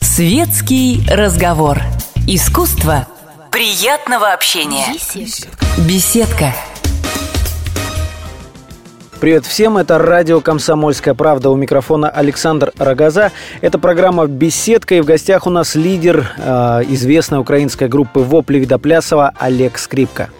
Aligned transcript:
Светский 0.00 1.02
разговор. 1.10 1.80
Искусство 2.26 3.06
приятного 3.52 4.32
общения. 4.32 4.86
Беседка. 5.86 6.54
Привет 9.20 9.44
всем, 9.44 9.76
это 9.76 9.98
радио 9.98 10.40
«Комсомольская 10.40 11.12
правда». 11.12 11.50
У 11.50 11.56
микрофона 11.56 12.08
Александр 12.08 12.72
Рогоза. 12.78 13.32
Это 13.60 13.78
программа 13.78 14.26
«Беседка», 14.26 14.94
и 14.94 15.02
в 15.02 15.04
гостях 15.04 15.46
у 15.46 15.50
нас 15.50 15.74
лидер 15.74 16.32
э, 16.38 16.84
известной 16.88 17.38
украинской 17.38 17.88
группы 17.88 18.20
«Вопли 18.20 18.60
Видоплясова» 18.60 19.34
Олег 19.38 19.76
Скрипка. 19.76 20.30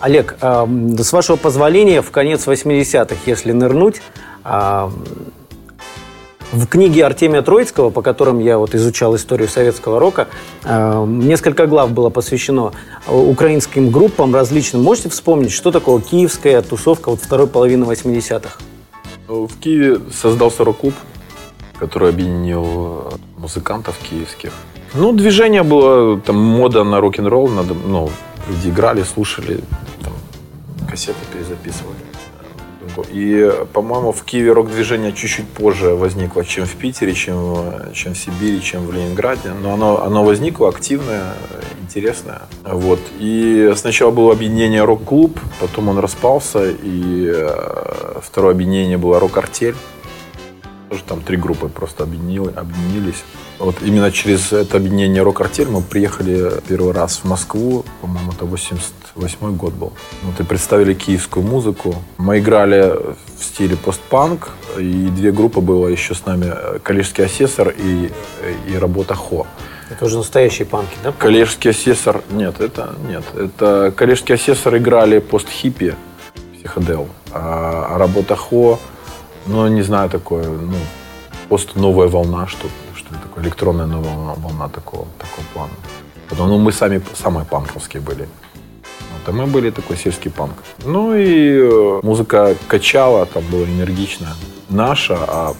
Олег, 0.00 0.38
э, 0.40 0.66
с 1.00 1.12
вашего 1.12 1.36
позволения, 1.36 2.00
в 2.00 2.10
конец 2.12 2.46
80-х, 2.46 3.16
если 3.26 3.52
нырнуть, 3.52 4.00
э, 4.46 4.88
в 6.52 6.66
книге 6.66 7.04
Артемия 7.04 7.42
Троицкого, 7.42 7.90
по 7.90 8.02
которым 8.02 8.38
я 8.38 8.58
вот 8.58 8.74
изучал 8.74 9.14
историю 9.16 9.48
советского 9.48 10.00
рока, 10.00 10.28
э, 10.64 11.04
несколько 11.06 11.66
глав 11.66 11.92
было 11.92 12.10
посвящено 12.10 12.72
украинским 13.06 13.90
группам 13.90 14.34
различным. 14.34 14.82
Можете 14.82 15.08
вспомнить, 15.10 15.52
что 15.52 15.70
такое 15.70 16.00
киевская 16.00 16.62
тусовка 16.62 17.10
вот 17.10 17.20
второй 17.20 17.46
половины 17.46 17.84
80-х? 17.84 18.58
В 19.28 19.60
Киеве 19.60 20.00
создался 20.10 20.64
рок-клуб, 20.64 20.94
который 21.78 22.08
объединил 22.08 23.12
музыкантов 23.36 23.98
киевских. 23.98 24.52
Ну, 24.94 25.12
движение 25.12 25.62
было, 25.62 26.18
там, 26.18 26.36
мода 26.36 26.82
на 26.82 26.98
рок-н-ролл, 27.00 27.48
ну, 27.48 28.10
люди 28.48 28.68
играли, 28.70 29.02
слушали, 29.02 29.60
там, 30.02 30.14
кассеты 30.88 31.18
перезаписывали. 31.30 32.07
И, 33.10 33.50
по-моему, 33.72 34.12
в 34.12 34.22
Киеве 34.24 34.52
рок-движение 34.52 35.12
чуть-чуть 35.12 35.48
позже 35.48 35.94
возникло, 35.94 36.44
чем 36.44 36.66
в 36.66 36.74
Питере, 36.74 37.14
чем, 37.14 37.92
чем 37.92 38.14
в 38.14 38.18
Сибири, 38.18 38.62
чем 38.62 38.86
в 38.86 38.92
Ленинграде. 38.92 39.50
Но 39.62 39.74
оно, 39.74 40.02
оно 40.02 40.24
возникло 40.24 40.68
активное, 40.68 41.34
интересное. 41.80 42.42
Вот. 42.64 43.00
И 43.18 43.72
сначала 43.76 44.10
было 44.10 44.32
объединение 44.32 44.84
рок-клуб, 44.84 45.38
потом 45.60 45.88
он 45.88 45.98
распался, 45.98 46.70
и 46.70 47.32
э, 47.34 48.20
второе 48.22 48.52
объединение 48.52 48.98
было 48.98 49.18
рок-артель. 49.18 49.74
Тоже 50.90 51.02
там 51.04 51.20
три 51.20 51.36
группы 51.36 51.68
просто 51.68 52.04
объединили, 52.04 52.50
объединились. 52.56 53.22
Вот 53.58 53.76
именно 53.82 54.10
через 54.10 54.52
это 54.52 54.78
объединение 54.78 55.22
«Рок-артель» 55.22 55.68
мы 55.68 55.82
приехали 55.82 56.50
первый 56.66 56.94
раз 56.94 57.18
в 57.18 57.24
Москву, 57.24 57.84
по-моему, 58.00 58.32
это 58.32 58.46
88 58.46 59.56
год 59.56 59.74
был. 59.74 59.92
Вот 60.22 60.40
и 60.40 60.44
представили 60.44 60.94
киевскую 60.94 61.44
музыку. 61.44 61.94
Мы 62.16 62.38
играли 62.38 62.96
в 63.38 63.44
стиле 63.44 63.76
постпанк, 63.76 64.50
и 64.78 65.08
две 65.08 65.30
группы 65.30 65.60
было 65.60 65.88
еще 65.88 66.14
с 66.14 66.24
нами 66.24 66.54
«Калежский 66.82 67.24
асессор» 67.24 67.74
и, 67.76 68.10
и 68.68 68.78
«Работа 68.78 69.14
Хо». 69.14 69.46
Это 69.90 70.04
уже 70.04 70.18
настоящие 70.18 70.66
панки, 70.66 70.96
да? 71.02 71.12
Калежский 71.12 71.70
асессор... 71.70 72.22
Нет, 72.30 72.60
это 72.60 72.94
нет. 73.08 73.24
Это 73.34 73.92
Калежский 73.94 74.34
асессор 74.34 74.76
играли 74.76 75.18
пост-хиппи, 75.18 75.94
психодел. 76.54 77.08
А 77.32 77.96
работа 77.98 78.36
Хо, 78.36 78.78
ну, 79.48 79.68
не 79.68 79.82
знаю, 79.82 80.10
такое, 80.10 80.48
ну, 80.48 80.76
пост 81.48 81.76
новая 81.76 82.08
волна, 82.08 82.46
что 82.46 82.68
такая 83.38 83.44
электронная 83.44 83.86
новая 83.86 84.34
волна, 84.36 84.68
такого, 84.68 85.06
такого 85.18 85.44
плана. 85.54 85.72
Потому 86.28 86.48
ну, 86.48 86.58
мы 86.58 86.72
сами 86.72 87.00
самые 87.14 87.44
панковские 87.44 88.02
были. 88.02 88.28
Вот, 88.82 89.28
а 89.28 89.32
мы 89.32 89.46
были 89.46 89.70
такой 89.70 89.96
сельский 89.96 90.30
панк. 90.30 90.52
Ну 90.84 91.14
и 91.14 91.58
э, 91.58 92.00
музыка 92.02 92.54
качала, 92.68 93.26
там 93.26 93.42
была 93.50 93.64
энергичная. 93.64 94.34
Наша, 94.68 95.16
а, 95.16 95.54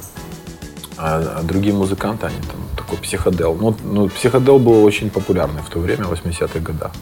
а, 0.99 1.39
а 1.39 1.43
другие 1.43 1.75
музыканты, 1.75 2.27
они 2.27 2.37
там 2.37 2.61
такой 2.77 2.99
психодел. 2.99 3.57
Ну, 3.61 3.75
ну, 3.85 4.09
психодел 4.09 4.59
был 4.59 4.85
очень 4.85 5.09
популярный 5.11 5.63
в 5.63 5.71
то 5.71 5.79
время, 5.79 6.05
80-х 6.05 6.59
годах. 6.61 6.93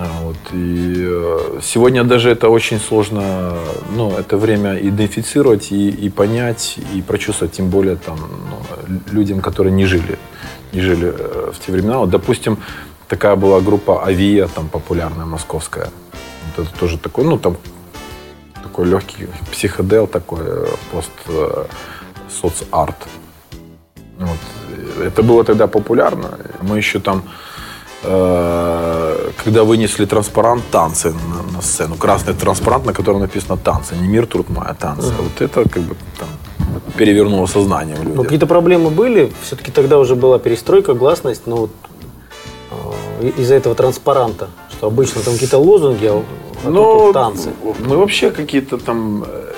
А, 0.00 0.20
вот, 0.22 0.36
и 0.52 0.94
э, 0.96 1.58
сегодня 1.60 2.04
даже 2.04 2.30
это 2.30 2.48
очень 2.48 2.78
сложно, 2.78 3.54
ну, 3.96 4.16
это 4.16 4.36
время 4.36 4.78
идентифицировать 4.78 5.72
и, 5.72 5.88
и 5.88 6.08
понять, 6.08 6.78
и 6.94 7.02
прочувствовать, 7.02 7.54
тем 7.54 7.68
более 7.68 7.96
там, 7.96 8.16
ну, 8.16 9.00
людям, 9.10 9.40
которые 9.40 9.72
не 9.72 9.86
жили, 9.86 10.16
не 10.72 10.80
жили 10.82 11.12
э, 11.18 11.50
в 11.52 11.58
те 11.58 11.72
времена. 11.72 11.98
Вот, 11.98 12.10
допустим, 12.10 12.58
такая 13.08 13.34
была 13.34 13.60
группа 13.60 14.06
Авия, 14.06 14.46
там, 14.46 14.68
популярная, 14.68 15.26
московская. 15.26 15.90
Вот 16.56 16.66
это 16.66 16.78
тоже 16.78 16.96
такой, 16.96 17.24
ну, 17.24 17.36
там, 17.36 17.56
такой 18.62 18.86
легкий 18.86 19.26
психодел, 19.50 20.06
такой 20.06 20.44
э, 20.44 20.66
пост 20.92 21.10
соцарт. 22.30 23.08
Вот. 24.16 25.04
Это 25.04 25.24
было 25.24 25.42
тогда 25.42 25.66
популярно. 25.66 26.38
Мы 26.62 26.76
еще 26.76 27.00
там 27.00 27.24
Э, 28.02 28.97
когда 29.44 29.64
вынесли 29.64 30.04
транспарант 30.04 30.64
танцы 30.70 31.12
на, 31.12 31.52
на 31.56 31.62
сцену, 31.62 31.96
красный 31.96 32.34
транспарант, 32.34 32.86
на 32.86 32.92
котором 32.92 33.20
написано 33.20 33.56
танцы, 33.56 33.94
не 33.94 34.08
мир 34.08 34.26
Трутма, 34.26 34.64
а 34.68 34.74
танцы. 34.74 35.08
Uh-huh. 35.08 35.22
Вот 35.22 35.40
это 35.40 35.68
как 35.68 35.82
бы 35.82 35.96
там 36.18 36.28
перевернуло 36.96 37.46
сознание 37.46 37.96
в 37.96 38.02
людях. 38.02 38.22
какие-то 38.22 38.46
проблемы 38.46 38.90
были, 38.90 39.32
все-таки 39.42 39.70
тогда 39.70 39.98
уже 39.98 40.16
была 40.16 40.38
перестройка, 40.38 40.94
гласность, 40.94 41.46
но 41.46 41.56
вот 41.56 41.70
э, 43.20 43.28
из-за 43.38 43.54
этого 43.54 43.74
транспаранта, 43.74 44.48
что 44.70 44.88
обычно 44.88 45.22
там 45.22 45.34
какие-то 45.34 45.58
лозунги, 45.58 46.06
а, 46.06 46.22
а 46.64 46.70
но 46.70 46.98
тут 46.98 47.14
танцы. 47.14 47.50
Мы 47.78 47.96
вообще 47.96 48.30
какие-то 48.30 48.78
там 48.78 49.24
э, 49.24 49.52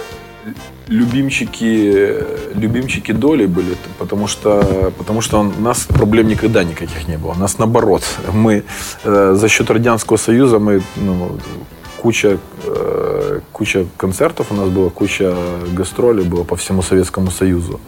любимчики, 0.90 2.18
любимчики 2.54 3.12
доли 3.12 3.46
были, 3.46 3.76
потому 3.98 4.26
что, 4.26 4.92
потому 4.98 5.20
что 5.20 5.40
у 5.40 5.60
нас 5.60 5.86
проблем 5.86 6.28
никогда 6.28 6.64
никаких 6.64 7.08
не 7.08 7.16
было. 7.16 7.30
У 7.32 7.38
нас 7.38 7.58
наоборот. 7.58 8.02
Мы 8.32 8.64
э, 9.04 9.34
за 9.36 9.48
счет 9.48 9.70
Радянского 9.70 10.16
Союза 10.16 10.58
мы 10.58 10.82
ну, 10.96 11.38
куча, 11.96 12.38
э, 12.64 13.40
куча 13.52 13.86
концертов 13.96 14.48
у 14.50 14.54
нас 14.54 14.68
было, 14.68 14.90
куча 14.90 15.32
гастролей 15.72 16.24
было 16.24 16.42
по 16.42 16.56
всему 16.56 16.82
Советскому 16.82 17.30
Союзу. 17.30 17.80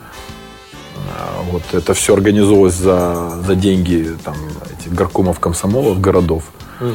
А, 1.19 1.43
вот 1.51 1.63
это 1.73 1.95
все 1.95 2.15
организовалось 2.15 2.75
за, 2.75 3.43
за 3.45 3.57
деньги 3.57 4.17
там, 4.25 4.37
этих 4.79 4.95
горкомов 4.95 5.41
комсомолов, 5.41 6.01
городов. 6.01 6.45
Угу. 6.81 6.91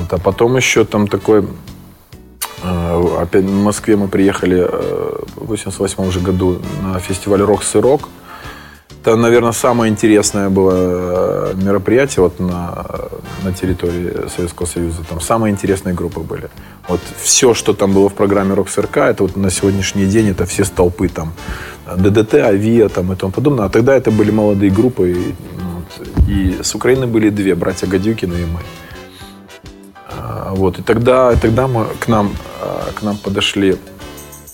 Вот, 0.00 0.12
а 0.12 0.18
потом 0.18 0.56
еще 0.56 0.84
там 0.84 1.06
такой 1.06 1.46
опять 3.22 3.44
в 3.44 3.62
Москве 3.62 3.96
мы 3.96 4.08
приехали 4.08 4.66
э, 4.68 5.24
в 5.36 5.46
88 5.46 6.10
же 6.10 6.20
году 6.20 6.60
на 6.82 6.98
фестиваль 7.00 7.42
«Рок 7.42 7.62
Сырок». 7.62 8.08
Это, 9.02 9.16
наверное, 9.16 9.52
самое 9.52 9.90
интересное 9.90 10.50
было 10.50 10.72
э, 10.74 11.54
мероприятие 11.54 12.22
вот 12.24 12.40
на, 12.40 12.84
на 13.42 13.52
территории 13.52 14.28
Советского 14.28 14.66
Союза. 14.66 14.98
Там 15.08 15.20
самые 15.20 15.52
интересные 15.52 15.94
группы 15.94 16.20
были. 16.20 16.50
Вот 16.88 17.00
все, 17.16 17.54
что 17.54 17.72
там 17.72 17.92
было 17.92 18.08
в 18.08 18.14
программе 18.14 18.54
«Рок 18.54 18.68
СРК», 18.68 18.98
это 18.98 19.22
вот 19.22 19.36
на 19.36 19.50
сегодняшний 19.50 20.06
день 20.06 20.28
это 20.28 20.44
все 20.46 20.64
столпы 20.64 21.08
там. 21.08 21.32
ДДТ, 21.96 22.34
Авиа 22.34 22.88
там 22.88 23.12
и 23.12 23.16
тому 23.16 23.32
подобное. 23.32 23.66
А 23.66 23.68
тогда 23.68 23.94
это 23.94 24.10
были 24.10 24.30
молодые 24.30 24.70
группы. 24.70 25.10
И, 25.10 25.34
вот, 25.74 26.28
и 26.28 26.58
с 26.62 26.74
Украины 26.74 27.06
были 27.06 27.30
две, 27.30 27.54
братья 27.54 27.86
Гадюкины 27.86 28.34
и 28.34 28.44
мы. 28.44 28.60
Вот. 30.50 30.78
И 30.78 30.82
тогда, 30.82 31.34
тогда 31.36 31.66
мы, 31.66 31.86
к, 32.00 32.08
нам, 32.08 32.34
э, 32.62 32.92
к 32.94 33.02
нам 33.02 33.16
подошли 33.16 33.76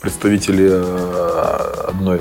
представители 0.01 0.71
э, 0.73 1.85
одной, 1.89 2.21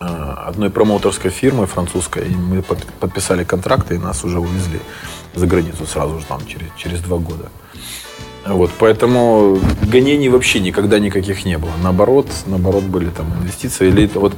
э, 0.00 0.04
одной 0.46 0.70
промоутерской 0.70 1.30
фирмы 1.30 1.66
французской, 1.66 2.28
и 2.28 2.34
мы 2.34 2.62
подписали 3.00 3.44
контракты, 3.44 3.96
и 3.96 3.98
нас 3.98 4.24
уже 4.24 4.38
увезли 4.38 4.80
за 5.34 5.46
границу 5.46 5.86
сразу 5.86 6.20
же 6.20 6.26
там 6.26 6.46
через, 6.46 6.68
через 6.76 7.00
два 7.00 7.18
года. 7.18 7.48
Вот, 8.46 8.70
поэтому 8.78 9.58
гонений 9.82 10.28
вообще 10.28 10.60
никогда 10.60 11.00
никаких 11.00 11.44
не 11.44 11.58
было. 11.58 11.72
Наоборот, 11.82 12.28
наоборот 12.46 12.84
были 12.84 13.10
там 13.10 13.26
инвестиции. 13.40 13.88
Или 13.88 14.10
вот 14.14 14.32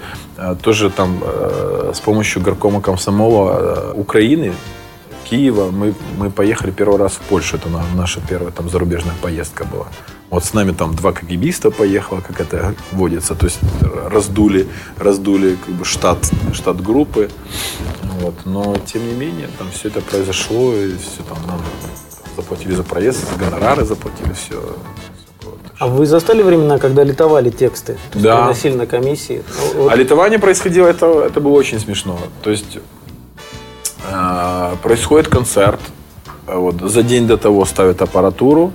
тоже 0.63 0.91
там 0.91 1.23
с 1.95 2.01
помощью 2.01 2.43
горкома 2.43 2.81
комсомола 2.81 3.93
Украины 3.95 4.53
Киева 5.31 5.71
мы, 5.71 5.95
мы 6.19 6.31
поехали 6.31 6.73
первый 6.73 6.99
раз 6.99 7.13
в 7.13 7.21
Польшу. 7.21 7.57
Это 7.57 7.69
наша 7.95 8.21
первая 8.29 8.51
там 8.51 8.69
зарубежная 8.69 9.15
поездка 9.23 9.65
была. 9.65 9.87
Вот 10.29 10.45
с 10.45 10.55
нами 10.55 10.73
там 10.73 10.95
два 10.95 11.13
КГБиста 11.13 11.71
поехало, 11.71 12.21
как 12.21 12.41
это 12.41 12.75
водится. 12.93 13.37
То 13.37 13.47
есть 13.47 13.61
раздули, 14.07 14.67
раздули 14.99 15.57
как 15.65 15.75
бы 15.75 15.85
штат, 15.85 16.19
штат 16.53 16.83
группы. 16.83 17.31
Вот. 18.21 18.35
Но 18.45 18.77
тем 18.85 19.07
не 19.07 19.15
менее, 19.15 19.49
там 19.57 19.69
все 19.73 19.89
это 19.89 20.01
произошло, 20.01 20.75
и 20.75 20.97
все 20.97 21.23
там 21.29 21.39
нам 21.47 21.61
заплатили 22.37 22.75
за 22.75 22.83
проезд, 22.83 23.25
гонорары 23.39 23.85
заплатили, 23.85 24.33
все. 24.33 24.61
А 25.79 25.87
вы 25.87 26.07
застали 26.07 26.43
времена, 26.43 26.79
когда 26.79 27.05
литовали 27.05 27.51
тексты? 27.51 27.95
То 27.95 28.19
есть 28.19 28.23
да. 28.23 28.43
Приносили 28.43 28.75
на 28.75 28.87
комиссии? 28.87 29.43
Вот. 29.75 29.91
А 29.91 29.97
литование 29.97 30.39
происходило, 30.39 30.87
это, 30.87 31.25
это 31.25 31.41
было 31.41 31.53
очень 31.53 31.81
смешно. 31.81 32.19
То 32.43 32.51
есть 32.51 32.79
происходит 34.83 35.29
концерт. 35.29 35.81
Вот, 36.47 36.81
за 36.81 37.03
день 37.03 37.27
до 37.27 37.37
того 37.37 37.65
ставят 37.65 38.03
аппаратуру. 38.03 38.73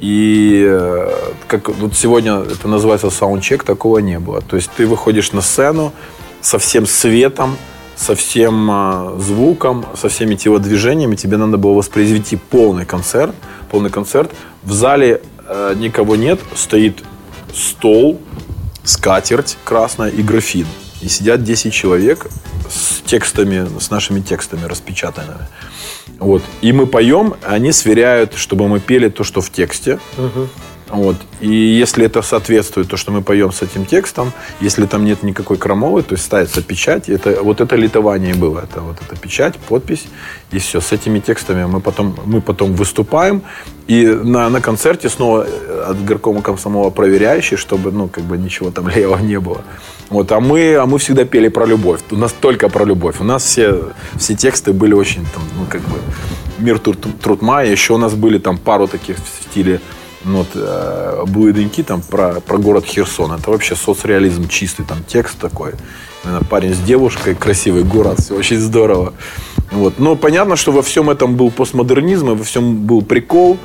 И 0.00 0.64
э, 0.68 1.10
как 1.48 1.68
вот 1.68 1.94
сегодня 1.94 2.40
это 2.40 2.68
называется 2.68 3.10
саундчек, 3.10 3.64
такого 3.64 3.98
не 3.98 4.18
было. 4.18 4.40
То 4.40 4.56
есть 4.56 4.70
ты 4.76 4.86
выходишь 4.86 5.32
на 5.32 5.40
сцену 5.40 5.92
со 6.40 6.58
всем 6.58 6.86
светом, 6.86 7.56
со 7.96 8.14
всем 8.14 8.70
э, 8.70 9.20
звуком, 9.20 9.86
со 9.94 10.08
всеми 10.08 10.36
телодвижениями. 10.36 11.16
Тебе 11.16 11.36
надо 11.36 11.56
было 11.56 11.72
воспроизвести 11.72 12.36
полный 12.36 12.86
концерт. 12.86 13.34
Полный 13.70 13.90
концерт. 13.90 14.30
В 14.62 14.72
зале 14.72 15.20
э, 15.46 15.74
никого 15.76 16.14
нет, 16.14 16.40
стоит 16.54 17.02
стол, 17.52 18.20
скатерть 18.84 19.58
красная 19.64 20.10
и 20.10 20.22
графин. 20.22 20.66
И 21.00 21.08
сидят 21.08 21.44
10 21.44 21.72
человек 21.72 22.26
с 22.68 23.00
текстами, 23.02 23.68
с 23.78 23.90
нашими 23.90 24.20
текстами 24.20 24.64
распечатанными. 24.64 25.46
Вот. 26.18 26.42
И 26.60 26.72
мы 26.72 26.86
поем, 26.86 27.34
они 27.42 27.72
сверяют, 27.72 28.34
чтобы 28.34 28.68
мы 28.68 28.80
пели 28.80 29.08
то, 29.08 29.24
что 29.24 29.40
в 29.40 29.50
тексте. 29.50 30.00
Угу. 30.16 30.48
Вот. 30.90 31.16
И 31.40 31.50
если 31.50 32.06
это 32.06 32.22
соответствует 32.22 32.88
то, 32.88 32.96
что 32.96 33.12
мы 33.12 33.22
поем 33.22 33.52
с 33.52 33.62
этим 33.62 33.84
текстом, 33.84 34.32
если 34.60 34.86
там 34.86 35.04
нет 35.04 35.22
никакой 35.22 35.56
крамолы, 35.56 36.02
то 36.02 36.14
есть 36.14 36.24
ставится 36.24 36.62
печать. 36.62 37.08
Это, 37.08 37.42
вот 37.42 37.60
это 37.60 37.76
литование 37.76 38.34
было. 38.34 38.60
Это 38.60 38.80
вот 38.80 38.96
эта 39.00 39.20
печать, 39.20 39.56
подпись. 39.56 40.06
И 40.50 40.58
все. 40.58 40.80
С 40.80 40.92
этими 40.92 41.20
текстами 41.20 41.66
мы 41.66 41.80
потом, 41.80 42.16
мы 42.24 42.40
потом 42.40 42.74
выступаем. 42.74 43.42
И 43.86 44.06
на, 44.06 44.48
на 44.48 44.60
концерте 44.60 45.08
снова 45.08 45.46
от 45.88 46.04
горкома 46.04 46.42
комсомола 46.42 46.90
проверяющий, 46.90 47.56
чтобы 47.56 47.92
ну, 47.92 48.08
как 48.08 48.24
бы 48.24 48.38
ничего 48.38 48.70
там 48.70 48.88
левого 48.94 49.18
не 49.18 49.38
было. 49.38 49.62
Вот, 50.10 50.32
а, 50.32 50.40
мы, 50.40 50.76
а 50.76 50.86
мы 50.86 50.98
всегда 50.98 51.24
пели 51.24 51.48
про 51.48 51.66
любовь. 51.66 52.00
У 52.10 52.16
нас 52.16 52.32
только 52.32 52.70
про 52.70 52.84
любовь. 52.84 53.16
У 53.20 53.24
нас 53.24 53.44
все, 53.44 53.90
все 54.16 54.34
тексты 54.34 54.72
были 54.72 54.94
очень 54.94 55.26
там, 55.34 55.42
ну, 55.58 55.66
как 55.68 55.82
бы 55.82 55.98
мир 56.58 56.78
труд, 56.78 57.42
мая. 57.42 57.70
Еще 57.70 57.92
у 57.92 57.98
нас 57.98 58.14
были 58.14 58.38
там 58.38 58.56
пару 58.56 58.88
таких 58.88 59.16
в 59.16 59.50
стиле 59.50 59.80
ну, 60.24 60.38
вот, 60.38 60.48
э, 60.54 61.24
«Блуденьки» 61.26 61.82
там 61.82 62.02
про, 62.02 62.40
про 62.40 62.58
город 62.58 62.84
Херсон. 62.84 63.32
Это 63.32 63.50
вообще 63.50 63.76
соцреализм 63.76 64.48
чистый, 64.48 64.84
там 64.84 64.98
текст 65.06 65.38
такой. 65.38 65.72
Парень 66.50 66.74
с 66.74 66.78
девушкой, 66.78 67.34
красивый 67.34 67.84
город, 67.84 68.20
все 68.20 68.34
очень 68.34 68.58
здорово. 68.58 69.14
Вот. 69.70 69.98
Но 69.98 70.16
понятно, 70.16 70.56
что 70.56 70.72
во 70.72 70.82
всем 70.82 71.10
этом 71.10 71.36
был 71.36 71.50
постмодернизм, 71.50 72.30
и 72.30 72.34
во 72.34 72.44
всем 72.44 72.84
был 72.84 73.02
прикол, 73.02 73.58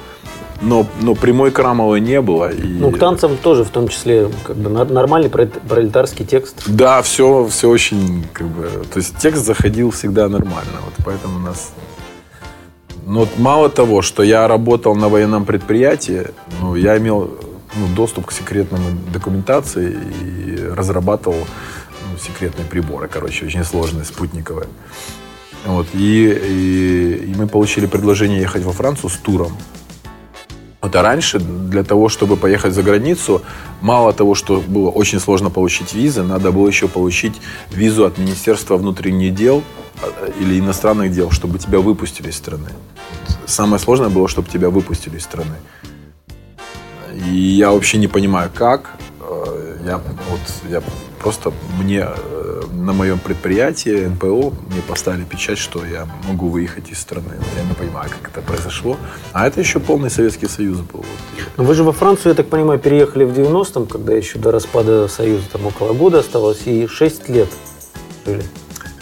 но, 0.61 0.85
но 1.01 1.15
прямой 1.15 1.51
Крамовой 1.51 1.99
не 1.99 2.21
было. 2.21 2.51
И... 2.51 2.63
Ну, 2.63 2.91
к 2.91 2.99
танцам 2.99 3.37
тоже, 3.37 3.63
в 3.63 3.69
том 3.69 3.87
числе, 3.87 4.29
как 4.43 4.55
бы 4.55 4.69
нормальный 4.69 5.29
пролетарский 5.29 6.25
текст. 6.25 6.63
Да, 6.67 7.01
все, 7.01 7.47
все 7.47 7.69
очень, 7.69 8.25
как 8.31 8.47
бы, 8.47 8.69
то 8.91 8.99
есть 8.99 9.17
текст 9.17 9.45
заходил 9.45 9.91
всегда 9.91 10.29
нормально, 10.29 10.79
вот 10.85 10.93
поэтому 11.03 11.37
у 11.37 11.41
нас 11.41 11.71
ну, 13.05 13.19
вот 13.21 13.37
мало 13.37 13.69
того, 13.69 14.01
что 14.01 14.23
я 14.23 14.47
работал 14.47 14.95
на 14.95 15.09
военном 15.09 15.45
предприятии, 15.45 16.27
ну, 16.61 16.75
я 16.75 16.97
имел 16.97 17.31
ну, 17.75 17.87
доступ 17.95 18.27
к 18.27 18.31
секретным 18.31 18.81
документации 19.11 19.97
и 20.21 20.67
разрабатывал 20.75 21.37
ну, 21.37 22.17
секретные 22.17 22.65
приборы, 22.65 23.07
короче, 23.07 23.45
очень 23.45 23.63
сложные, 23.63 24.05
спутниковые. 24.05 24.67
Вот, 25.65 25.87
и, 25.93 26.29
и, 26.29 27.31
и 27.31 27.35
мы 27.35 27.47
получили 27.47 27.85
предложение 27.85 28.41
ехать 28.41 28.63
во 28.63 28.71
Францию 28.71 29.09
с 29.09 29.17
туром. 29.17 29.57
Вот, 30.81 30.95
а 30.95 31.01
раньше 31.01 31.39
для 31.39 31.83
того, 31.83 32.09
чтобы 32.09 32.35
поехать 32.35 32.73
за 32.73 32.83
границу, 32.83 33.41
мало 33.81 34.11
того, 34.11 34.35
что 34.35 34.59
было 34.59 34.89
очень 34.89 35.19
сложно 35.19 35.49
получить 35.49 35.93
визы, 35.93 36.23
надо 36.23 36.51
было 36.51 36.67
еще 36.67 36.89
получить 36.89 37.35
визу 37.71 38.05
от 38.05 38.17
Министерства 38.17 38.75
внутренних 38.75 39.33
дел 39.33 39.63
или 40.39 40.59
иностранных 40.59 41.11
дел, 41.11 41.31
чтобы 41.31 41.59
тебя 41.59 41.79
выпустили 41.79 42.29
из 42.29 42.35
страны 42.35 42.69
самое 43.45 43.79
сложное 43.79 44.09
было, 44.09 44.27
чтобы 44.27 44.49
тебя 44.49 44.69
выпустили 44.69 45.17
из 45.17 45.23
страны. 45.23 45.55
И 47.29 47.35
я 47.35 47.71
вообще 47.71 47.97
не 47.97 48.07
понимаю, 48.07 48.49
как. 48.53 48.91
Э, 49.21 49.77
я, 49.85 49.97
вот, 49.97 50.39
я 50.69 50.81
просто 51.19 51.53
мне 51.79 52.07
э, 52.07 52.61
на 52.71 52.93
моем 52.93 53.19
предприятии 53.19 54.07
НПО 54.07 54.51
мне 54.69 54.81
поставили 54.87 55.23
печать, 55.23 55.59
что 55.59 55.85
я 55.85 56.07
могу 56.27 56.47
выехать 56.47 56.89
из 56.89 56.99
страны. 56.99 57.35
Я 57.55 57.63
не 57.63 57.75
понимаю, 57.75 58.09
как 58.09 58.31
это 58.31 58.41
произошло. 58.41 58.97
А 59.31 59.45
это 59.45 59.59
еще 59.59 59.79
полный 59.79 60.09
Советский 60.09 60.47
Союз 60.47 60.79
был. 60.79 61.05
Но 61.57 61.63
вы 61.63 61.75
же 61.75 61.83
во 61.83 61.91
Францию, 61.91 62.31
я 62.31 62.35
так 62.35 62.47
понимаю, 62.47 62.79
переехали 62.79 63.25
в 63.25 63.31
90-м, 63.31 63.85
когда 63.85 64.13
еще 64.13 64.39
до 64.39 64.51
распада 64.51 65.07
Союза 65.07 65.45
там 65.51 65.65
около 65.67 65.93
года 65.93 66.19
оставалось, 66.19 66.65
и 66.65 66.87
6 66.87 67.29
лет 67.29 67.49
жили. 68.25 68.43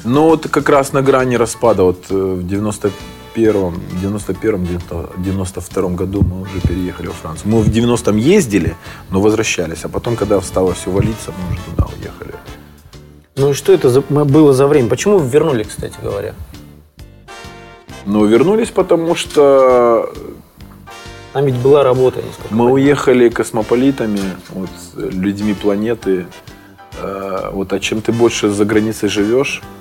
Ну, 0.03 0.29
вот 0.29 0.47
как 0.49 0.69
раз 0.69 0.93
на 0.93 1.01
грани 1.01 1.35
распада, 1.35 1.83
вот 1.83 2.05
э, 2.09 2.15
в 2.15 2.47
90 2.47 2.91
91-м, 3.35 3.75
91-м, 4.01 4.63
92-м 5.17 5.95
году 5.95 6.21
мы 6.21 6.41
уже 6.41 6.59
переехали 6.61 7.07
во 7.07 7.13
Францию. 7.13 7.49
Мы 7.49 7.61
в 7.61 7.69
90-м 7.69 8.17
ездили, 8.17 8.75
но 9.09 9.21
возвращались. 9.21 9.85
А 9.85 9.89
потом, 9.89 10.15
когда 10.15 10.41
стало 10.41 10.73
все 10.73 10.91
валиться, 10.91 11.31
мы 11.31 11.53
уже 11.53 11.63
туда 11.63 11.87
уехали. 11.97 12.35
Ну 13.37 13.51
и 13.51 13.53
что 13.53 13.71
это 13.71 13.89
за, 13.89 14.01
было 14.01 14.53
за 14.53 14.67
время? 14.67 14.89
Почему 14.89 15.17
вы 15.17 15.29
вернулись, 15.29 15.67
кстати 15.67 15.95
говоря? 16.01 16.33
Ну, 18.05 18.25
вернулись, 18.25 18.69
потому 18.69 19.15
что... 19.15 20.11
Там 21.33 21.45
ведь 21.45 21.55
была 21.55 21.83
работа. 21.83 22.19
Мы 22.49 22.69
уехали 22.69 23.29
космополитами, 23.29 24.19
вот, 24.49 24.69
людьми 24.95 25.53
планеты. 25.53 26.25
Э, 26.99 27.51
вот, 27.53 27.71
а 27.71 27.79
чем 27.79 28.01
ты 28.01 28.11
больше 28.11 28.49
за 28.49 28.65
границей 28.65 29.07
живешь, 29.07 29.61
Э, 29.61 29.80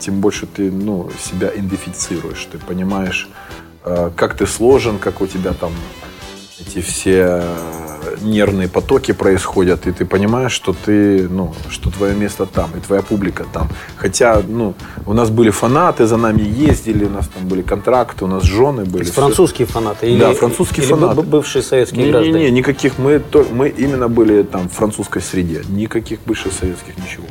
тем 0.00 0.20
больше 0.20 0.46
ты 0.46 0.70
ну, 0.70 1.10
себя 1.18 1.50
идентифицируешь. 1.54 2.48
Ты 2.50 2.58
понимаешь, 2.58 3.28
э, 3.84 4.10
как 4.16 4.36
ты 4.36 4.46
сложен, 4.46 4.98
как 4.98 5.20
у 5.20 5.26
тебя 5.26 5.52
там 5.52 5.72
эти 6.60 6.80
все 6.80 7.42
нервные 8.20 8.68
потоки 8.68 9.12
происходят, 9.12 9.86
и 9.86 9.92
ты 9.92 10.04
понимаешь, 10.04 10.52
что 10.52 10.72
ты, 10.72 11.28
ну, 11.28 11.54
что 11.68 11.90
твое 11.90 12.14
место 12.14 12.46
там, 12.46 12.70
и 12.76 12.80
твоя 12.80 13.02
публика 13.02 13.44
там. 13.52 13.68
Хотя, 13.96 14.42
ну, 14.46 14.74
у 15.06 15.12
нас 15.12 15.30
были 15.30 15.50
фанаты, 15.50 16.06
за 16.06 16.16
нами 16.16 16.42
ездили, 16.42 17.04
у 17.04 17.10
нас 17.10 17.28
там 17.28 17.48
были 17.48 17.62
контракты, 17.62 18.24
у 18.24 18.28
нас 18.28 18.42
жены 18.42 18.84
были. 18.84 19.04
Французские 19.04 19.66
фанаты? 19.66 20.10
Или, 20.10 20.20
да, 20.20 20.34
французские 20.34 20.84
или 20.84 20.92
фанаты. 20.92 21.22
бывшие 21.22 21.62
советские 21.62 22.04
не, 22.04 22.10
граждане? 22.10 22.38
Не, 22.38 22.44
не, 22.46 22.58
никаких. 22.58 22.98
Мы, 22.98 23.18
то, 23.18 23.46
мы 23.50 23.68
именно 23.68 24.08
были 24.08 24.42
там 24.42 24.68
в 24.68 24.72
французской 24.72 25.22
среде. 25.22 25.62
Никаких 25.68 26.20
бывших 26.24 26.52
советских 26.52 26.96
ничего. 26.98 27.26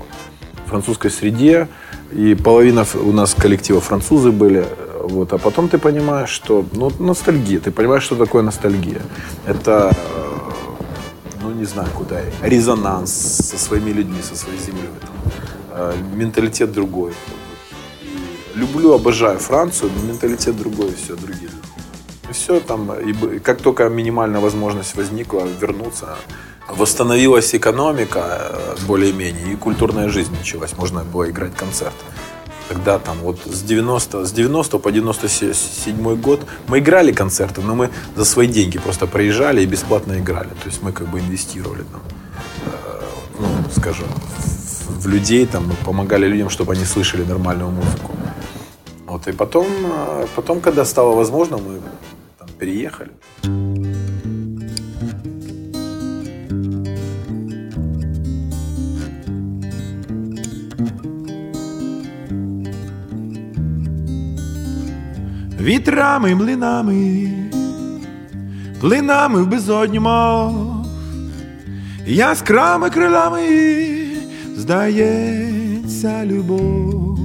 В 0.66 0.70
французской 0.70 1.12
среде 1.12 1.68
и 2.12 2.36
половина 2.36 2.86
у 2.96 3.12
нас 3.12 3.34
коллектива 3.34 3.82
французы 3.82 4.32
были. 4.32 4.66
Вот, 5.04 5.34
а 5.34 5.38
потом 5.38 5.70
ты 5.70 5.78
понимаешь, 5.78 6.30
что 6.30 6.66
ну, 6.74 6.92
ностальгия. 7.00 7.60
Ты 7.60 7.72
понимаешь, 7.72 8.04
что 8.04 8.16
такое 8.16 8.44
ностальгия. 8.44 9.02
Это, 9.46 9.96
э, 9.96 10.28
ну 11.42 11.52
не 11.52 11.66
знаю 11.66 11.88
куда, 11.96 12.20
резонанс 12.42 13.12
со 13.12 13.58
своими 13.58 13.92
людьми, 13.92 14.22
со 14.22 14.36
своей 14.36 14.60
землей. 14.60 14.90
Там, 15.00 15.10
э, 15.72 15.94
менталитет 16.16 16.72
другой. 16.72 17.14
Люблю, 18.56 18.94
обожаю 18.94 19.40
Францию, 19.40 19.92
но 19.96 20.12
менталитет 20.12 20.58
другой, 20.58 20.94
все, 20.94 21.16
другие. 21.16 21.52
И 22.30 22.34
все 22.34 22.60
там, 22.60 22.92
и 22.94 23.40
как 23.40 23.62
только 23.62 23.88
минимальная 23.88 24.42
возможность 24.42 24.96
возникла 24.96 25.48
вернуться, 25.62 26.18
восстановилась 26.68 27.56
экономика 27.56 28.20
э, 28.52 28.76
более-менее, 28.88 29.54
и 29.54 29.56
культурная 29.56 30.10
жизнь 30.10 30.36
началась, 30.38 30.78
можно 30.78 31.04
было 31.04 31.30
играть 31.30 31.56
концерт. 31.56 31.96
Тогда 32.70 33.00
там 33.00 33.18
вот 33.22 33.40
с 33.46 33.62
90, 33.64 34.26
с 34.26 34.32
90 34.32 34.78
по 34.80 34.92
97 34.92 36.16
год 36.22 36.42
мы 36.68 36.80
играли 36.80 37.14
концерты, 37.14 37.62
но 37.62 37.76
мы 37.76 37.90
за 38.16 38.26
свои 38.26 38.48
деньги 38.48 38.78
просто 38.78 39.08
проезжали 39.08 39.62
и 39.62 39.66
бесплатно 39.66 40.20
играли. 40.20 40.50
То 40.50 40.66
есть 40.66 40.84
мы 40.84 40.92
как 40.92 41.08
бы 41.08 41.20
инвестировали 41.20 41.84
там, 41.92 42.02
э, 42.66 43.02
ну, 43.40 43.48
скажем, 43.76 44.08
в, 44.38 45.04
в 45.04 45.08
людей, 45.08 45.46
там, 45.46 45.68
мы 45.68 45.76
помогали 45.86 46.28
людям, 46.28 46.50
чтобы 46.50 46.74
они 46.74 46.86
слышали 46.86 47.24
нормальную 47.24 47.72
музыку. 47.72 48.12
Вот, 49.06 49.28
и 49.28 49.32
потом, 49.32 49.68
э, 49.86 50.28
потом, 50.36 50.60
когда 50.60 50.84
стало 50.84 51.16
возможно, 51.16 51.58
мы 51.58 51.80
там 52.38 52.50
переехали. 52.60 53.12
Вітрами, 65.62 66.36
млинами, 66.36 67.30
плинами 68.82 69.42
в 69.42 69.48
безодню 69.48 70.02
мов, 70.02 70.86
яскрами 72.06 72.90
крилами 72.90 73.48
здається 74.56 76.26
любов. 76.26 77.20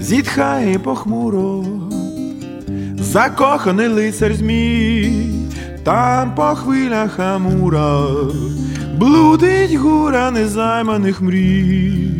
Зітхає 0.00 0.78
похмуро 0.78 1.79
закоханий 3.10 3.88
лицар 3.88 4.34
змій, 4.34 5.26
там 5.84 6.34
по 6.34 6.42
хвилях 6.42 7.18
Амура 7.18 8.06
блудить 8.98 9.74
гура 9.74 10.30
незайманих 10.30 11.20
мрій. 11.20 12.10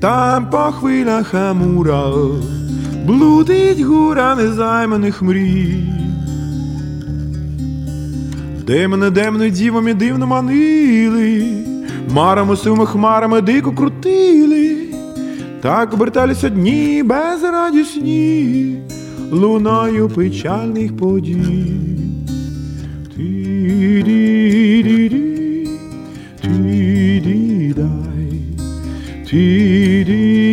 Там 0.00 0.50
по 0.50 0.72
хвилях 0.72 1.34
Амура 1.34 2.04
блудить 3.06 3.80
гура 3.80 4.34
незайманих 4.34 5.22
мрій. 5.22 6.03
Де 8.66 8.88
мене 8.88 9.10
демно 9.10 9.48
дівами 9.48 9.94
дивно 9.94 10.26
манили, 10.26 11.46
марами 12.10 12.56
сивими 12.56 12.86
хмарами 12.86 13.40
дико 13.40 13.72
крутили, 13.72 14.76
так 15.60 15.94
оберталися 15.94 16.48
дні 16.48 17.02
безрадісні, 17.02 18.78
луною 19.30 20.08
печальних 20.08 20.96
подій. 20.96 21.66
Ті-ді-ді-ді, 23.16 24.48
ті-ді-дай, 26.42 27.84
ті-ді-ді-ді, 29.30 30.48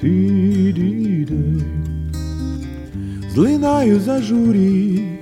ті-ді-дай. 0.00 1.62
Злинаю 3.34 4.00
за 4.00 4.22
журі, 4.22 5.13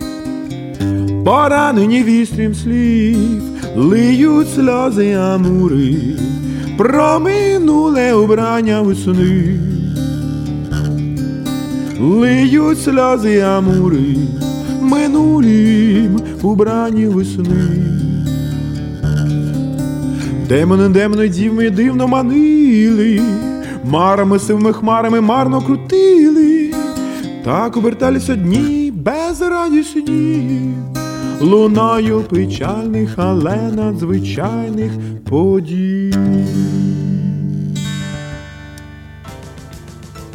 поранені 1.25 2.03
вістрім 2.03 2.55
слів, 2.55 3.43
лиють 3.77 4.55
сльози 4.55 5.13
амури, 5.13 5.97
про 6.79 7.21
минуле 7.21 8.15
убрання 8.15 8.81
весни. 8.81 9.59
Лиють 12.01 12.83
сльози 12.83 13.41
амури, 13.41 14.17
минулім 14.81 16.21
убрані 16.43 17.07
весни. 17.07 17.93
Демони, 20.49 20.89
демони, 20.89 21.29
дівми 21.29 21.71
дивно 21.71 22.09
манили, 22.09 23.21
марами 23.85 24.39
сивими 24.39 24.73
хмарами 24.73 25.21
марно 25.21 25.61
крутили, 25.61 26.75
так 27.45 27.77
оберталися 27.77 28.35
дні 28.35 28.93
безрадісні, 28.97 30.75
луною 31.43 32.21
печальних, 32.21 33.15
але 33.17 33.57
надзвичайних 33.57 34.93
подій. 35.31 36.15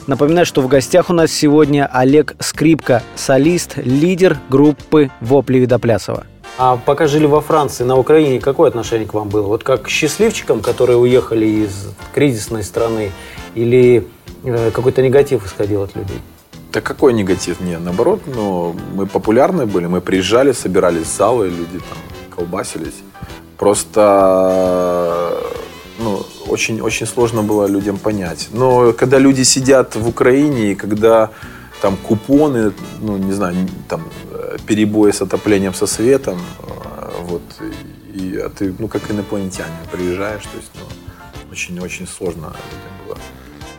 Напоминаю, 0.07 0.45
что 0.45 0.61
в 0.61 0.69
гостях 0.69 1.09
у 1.09 1.13
нас 1.13 1.31
сегодня 1.31 1.89
Олег 1.91 2.35
Скрипка, 2.39 3.01
солист, 3.15 3.77
лидер 3.77 4.37
группы 4.49 5.09
«Вопли 5.21 5.59
Видоплясова». 5.59 6.23
А 6.57 6.77
пока 6.77 7.07
жили 7.07 7.25
во 7.25 7.41
Франции, 7.41 7.83
на 7.83 7.97
Украине, 7.97 8.39
какое 8.39 8.69
отношение 8.69 9.05
к 9.05 9.13
вам 9.13 9.29
было? 9.29 9.47
Вот 9.47 9.63
как 9.63 9.83
к 9.83 9.89
счастливчикам, 9.89 10.61
которые 10.61 10.97
уехали 10.97 11.45
из 11.45 11.89
кризисной 12.15 12.63
страны, 12.63 13.11
или 13.53 14.07
э, 14.43 14.71
какой-то 14.71 15.01
негатив 15.01 15.45
исходил 15.45 15.83
от 15.83 15.95
людей? 15.95 16.17
Да 16.71 16.81
какой 16.81 17.13
негатив? 17.13 17.61
Не, 17.61 17.77
наоборот, 17.79 18.21
но 18.27 18.75
мы 18.93 19.05
популярны 19.05 19.65
были, 19.65 19.87
мы 19.87 20.01
приезжали, 20.01 20.51
собирались 20.51 21.07
в 21.07 21.15
залы, 21.15 21.47
люди 21.47 21.79
там 21.79 21.97
колбасились. 22.35 22.95
Просто 23.57 25.37
ну, 25.99 26.25
очень, 26.47 26.81
очень 26.81 27.07
сложно 27.07 27.41
было 27.41 27.67
людям 27.67 27.97
понять. 27.97 28.49
Но 28.53 28.93
когда 28.93 29.19
люди 29.19 29.43
сидят 29.43 29.95
в 29.95 30.07
Украине, 30.07 30.71
и 30.71 30.75
когда 30.75 31.31
там 31.81 31.95
купоны, 31.97 32.73
ну, 33.01 33.17
не 33.17 33.33
знаю, 33.33 33.55
там 33.87 34.03
перебои 34.65 35.11
с 35.11 35.21
отоплением 35.21 35.73
со 35.73 35.87
светом, 35.87 36.39
э, 36.59 37.09
вот, 37.21 37.41
и 38.13 38.37
а 38.37 38.49
ты, 38.49 38.73
ну, 38.79 38.87
как 38.87 39.11
инопланетяне, 39.11 39.71
приезжаешь, 39.91 40.43
то 40.43 40.57
есть, 40.57 40.71
ну, 40.75 40.85
очень-очень 41.51 42.07
сложно 42.07 42.47
людям 42.47 42.96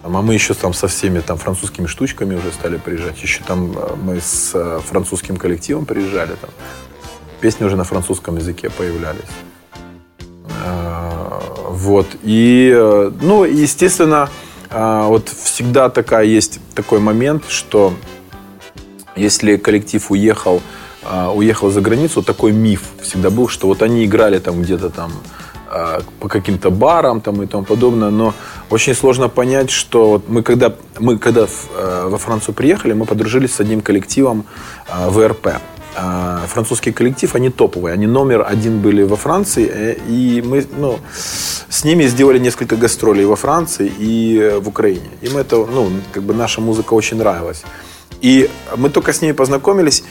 А 0.03 0.09
мы 0.09 0.35
еще 0.35 0.55
там 0.55 0.73
со 0.73 0.87
всеми 0.87 1.21
там 1.21 1.39
французскими 1.39 1.87
штучками 1.87 2.37
уже 2.37 2.53
стали 2.53 2.77
приезжать. 2.77 3.21
Еще 3.23 3.43
там 3.45 3.77
э, 3.77 3.97
мы 4.01 4.21
с 4.21 4.53
э, 4.55 4.81
французским 4.85 5.37
коллективом 5.37 5.87
приезжали, 5.87 6.37
там 6.41 6.51
песни 7.41 7.65
уже 7.65 7.77
на 7.77 7.85
французском 7.85 8.37
языке 8.37 8.71
появлялись. 8.71 9.29
А, 10.65 11.41
Вот. 11.69 12.07
И, 12.23 12.73
э, 12.75 13.13
ну, 13.21 13.45
естественно, 13.45 14.29
вот 14.71 15.31
всегда 15.31 15.89
такая 15.89 16.27
есть 16.27 16.61
такой 16.75 17.01
момент, 17.01 17.45
что 17.49 17.95
если 19.17 19.57
коллектив 19.57 20.11
уехал, 20.11 20.61
уехал 21.35 21.71
за 21.71 21.81
границу, 21.81 22.23
такой 22.23 22.53
миф 22.53 22.83
всегда 23.01 23.31
был, 23.31 23.49
что 23.49 23.67
вот 23.67 23.81
они 23.81 24.05
играли 24.05 24.39
там 24.39 24.61
где-то 24.61 24.91
там 24.91 25.11
по 26.21 26.29
каким-то 26.29 26.71
барам 26.71 27.21
там 27.21 27.43
и 27.43 27.47
тому 27.47 27.65
подобное, 27.65 28.11
но 28.11 28.35
очень 28.71 28.95
сложно 28.95 29.29
понять, 29.29 29.71
что 29.71 30.09
вот 30.09 30.29
мы 30.29 30.43
когда 30.43 30.73
мы 30.99 31.19
когда 31.19 31.43
э, 31.43 32.09
во 32.09 32.19
Францию 32.19 32.55
приехали, 32.55 32.93
мы 32.93 33.05
подружились 33.07 33.55
с 33.55 33.61
одним 33.61 33.81
коллективом 33.81 34.45
а, 34.89 35.11
ВРП. 35.11 35.49
А, 36.01 36.47
Французский 36.47 36.93
коллектив, 36.93 37.35
они 37.35 37.51
топовые, 37.51 37.93
они 37.93 38.07
номер 38.07 38.47
один 38.47 38.81
были 38.81 39.03
во 39.03 39.17
Франции, 39.17 39.69
э, 39.69 39.97
и 40.09 40.43
мы, 40.43 40.65
ну, 40.77 40.99
с 41.69 41.85
ними 41.85 42.07
сделали 42.07 42.39
несколько 42.39 42.77
гастролей 42.77 43.25
во 43.25 43.35
Франции 43.35 43.91
и 43.99 44.39
э, 44.39 44.59
в 44.61 44.69
Украине. 44.69 45.09
Им 45.23 45.37
это, 45.37 45.57
ну, 45.57 45.91
как 46.13 46.23
бы 46.23 46.35
наша 46.35 46.61
музыка 46.61 46.95
очень 46.95 47.17
нравилась. 47.17 47.65
И 48.21 48.49
мы 48.77 48.91
только 48.91 49.13
с 49.13 49.23
ними 49.23 49.33
познакомились. 49.33 50.05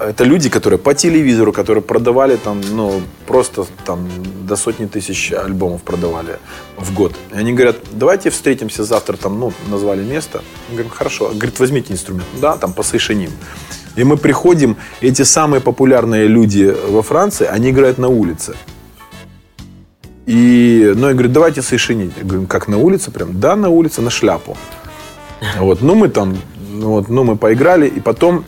Это 0.00 0.24
люди, 0.24 0.48
которые 0.48 0.78
по 0.78 0.94
телевизору, 0.94 1.52
которые 1.52 1.82
продавали 1.82 2.36
там, 2.36 2.60
ну, 2.72 3.00
просто 3.26 3.66
там 3.84 4.08
до 4.46 4.56
сотни 4.56 4.86
тысяч 4.86 5.32
альбомов 5.32 5.82
продавали 5.82 6.38
в 6.76 6.92
год. 6.92 7.14
И 7.32 7.36
они 7.38 7.52
говорят, 7.52 7.76
давайте 7.92 8.30
встретимся 8.30 8.84
завтра, 8.84 9.16
там, 9.16 9.38
ну, 9.38 9.52
назвали 9.70 10.02
место. 10.02 10.42
Мы 10.68 10.74
говорим, 10.74 10.90
хорошо. 10.90 11.30
Говорит, 11.32 11.60
возьмите 11.60 11.92
инструмент. 11.92 12.26
Да, 12.40 12.56
там, 12.56 12.72
посышаним. 12.72 13.30
И 13.96 14.02
мы 14.04 14.16
приходим, 14.16 14.76
эти 15.00 15.22
самые 15.22 15.60
популярные 15.60 16.26
люди 16.26 16.74
во 16.88 17.02
Франции, 17.02 17.46
они 17.46 17.70
играют 17.70 17.98
на 17.98 18.08
улице. 18.08 18.56
И, 20.26 20.92
ну, 20.96 21.08
я 21.08 21.12
говорю, 21.12 21.28
давайте 21.28 21.62
совершенить. 21.62 22.12
Я 22.16 22.24
говорю, 22.24 22.46
как 22.46 22.66
на 22.68 22.78
улице 22.78 23.10
прям? 23.10 23.38
Да, 23.40 23.56
на 23.56 23.68
улице, 23.68 24.02
на 24.02 24.10
шляпу. 24.10 24.56
Вот, 25.58 25.82
ну, 25.82 25.94
мы 25.94 26.08
там, 26.08 26.36
ну, 26.72 26.90
вот, 26.90 27.08
ну, 27.08 27.24
мы 27.24 27.36
поиграли, 27.36 27.86
и 27.86 28.00
потом, 28.00 28.44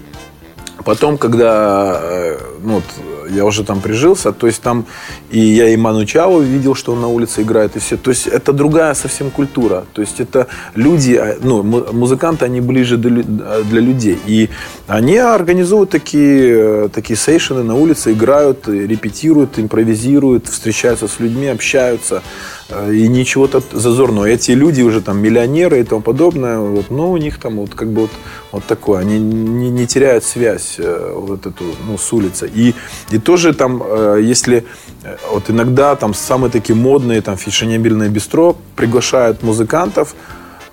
потом, 0.87 1.19
когда, 1.19 2.01
э, 2.01 2.39
ну, 2.63 2.75
вот, 2.75 2.85
я 3.31 3.45
уже 3.45 3.65
там 3.65 3.81
прижился, 3.81 4.33
то 4.33 4.47
есть 4.47 4.63
там 4.63 4.85
и 5.33 5.41
я 5.41 5.69
и 5.69 5.77
Ману 5.77 6.05
Чао 6.05 6.41
видел, 6.41 6.75
что 6.77 6.93
он 6.93 7.01
на 7.01 7.09
улице 7.09 7.43
играет, 7.43 7.77
и 7.77 7.79
все. 7.79 7.97
То 7.97 8.11
есть 8.11 8.29
это 8.29 8.53
другая 8.53 8.95
совсем 8.95 9.31
культура. 9.31 9.85
То 9.93 10.03
есть 10.03 10.21
это 10.21 10.47
люди, 10.77 11.15
а, 11.17 11.37
ну, 11.43 11.63
му- 11.65 11.93
музыканты, 11.93 12.45
они 12.45 12.61
ближе 12.61 12.97
лю- 12.97 13.25
для 13.71 13.81
людей. 13.81 14.19
И 14.29 14.49
они 14.87 15.19
организуют 15.19 15.91
такие, 15.91 16.85
э, 16.85 16.89
такие 16.93 17.17
сейшены 17.17 17.65
на 17.65 17.75
улице, 17.75 18.13
играют, 18.13 18.69
репетируют, 18.69 19.59
импровизируют, 19.59 20.47
встречаются 20.47 21.07
с 21.09 21.21
людьми, 21.21 21.49
общаются. 21.49 22.23
И 22.69 23.07
ничего 23.07 23.47
то 23.47 23.63
зазорного. 23.73 24.27
Эти 24.27 24.51
люди 24.51 24.83
уже 24.83 25.01
там 25.01 25.19
миллионеры 25.19 25.81
и 25.81 25.85
тому 25.85 26.03
подобное, 26.03 26.59
вот, 26.59 26.91
но 26.91 27.13
у 27.13 27.17
них 27.17 27.39
там 27.39 27.57
вот 27.57 27.75
как 27.75 27.89
бы 27.89 28.03
вот, 28.03 28.11
вот 28.51 28.65
такое. 28.65 29.01
Они 29.01 29.21
не, 29.21 29.71
не 29.71 29.87
теряют 29.87 30.25
связь 30.25 30.75
э, 30.79 31.13
вот 31.15 31.47
эту, 31.47 31.65
ну, 31.87 31.97
с 31.97 32.13
улицы. 32.13 32.51
И, 32.53 32.75
и 33.11 33.19
тоже 33.19 33.55
там, 33.55 33.83
э, 33.87 34.21
если 34.21 34.65
э, 35.05 35.17
вот 35.33 35.49
иногда 35.49 35.95
там 35.95 36.13
самые 36.13 36.51
такие 36.51 36.75
модные 36.75 37.21
там 37.21 37.37
фешенебельные 37.37 38.09
бистро 38.09 38.57
приглашают 38.75 39.45
музыкантов, 39.45 40.17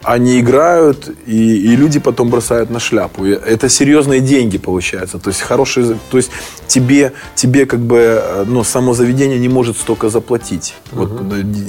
они 0.03 0.39
играют, 0.39 1.09
и, 1.25 1.73
и 1.73 1.75
люди 1.75 1.99
потом 1.99 2.29
бросают 2.29 2.69
на 2.69 2.79
шляпу. 2.79 3.25
И 3.25 3.31
это 3.31 3.69
серьезные 3.69 4.19
деньги 4.19 4.57
получается. 4.57 5.17
То 5.17 5.29
есть 5.29 5.41
хорошие, 5.41 5.97
то 6.11 6.17
есть 6.17 6.31
тебе, 6.67 7.13
тебе 7.35 7.65
как 7.65 7.79
бы, 7.79 7.97
э, 7.97 8.45
ну, 8.47 8.63
само 8.63 8.93
заведение 8.93 9.39
не 9.39 9.49
может 9.49 9.77
столько 9.77 10.09
заплатить. 10.09 10.75
Вот, 10.91 11.11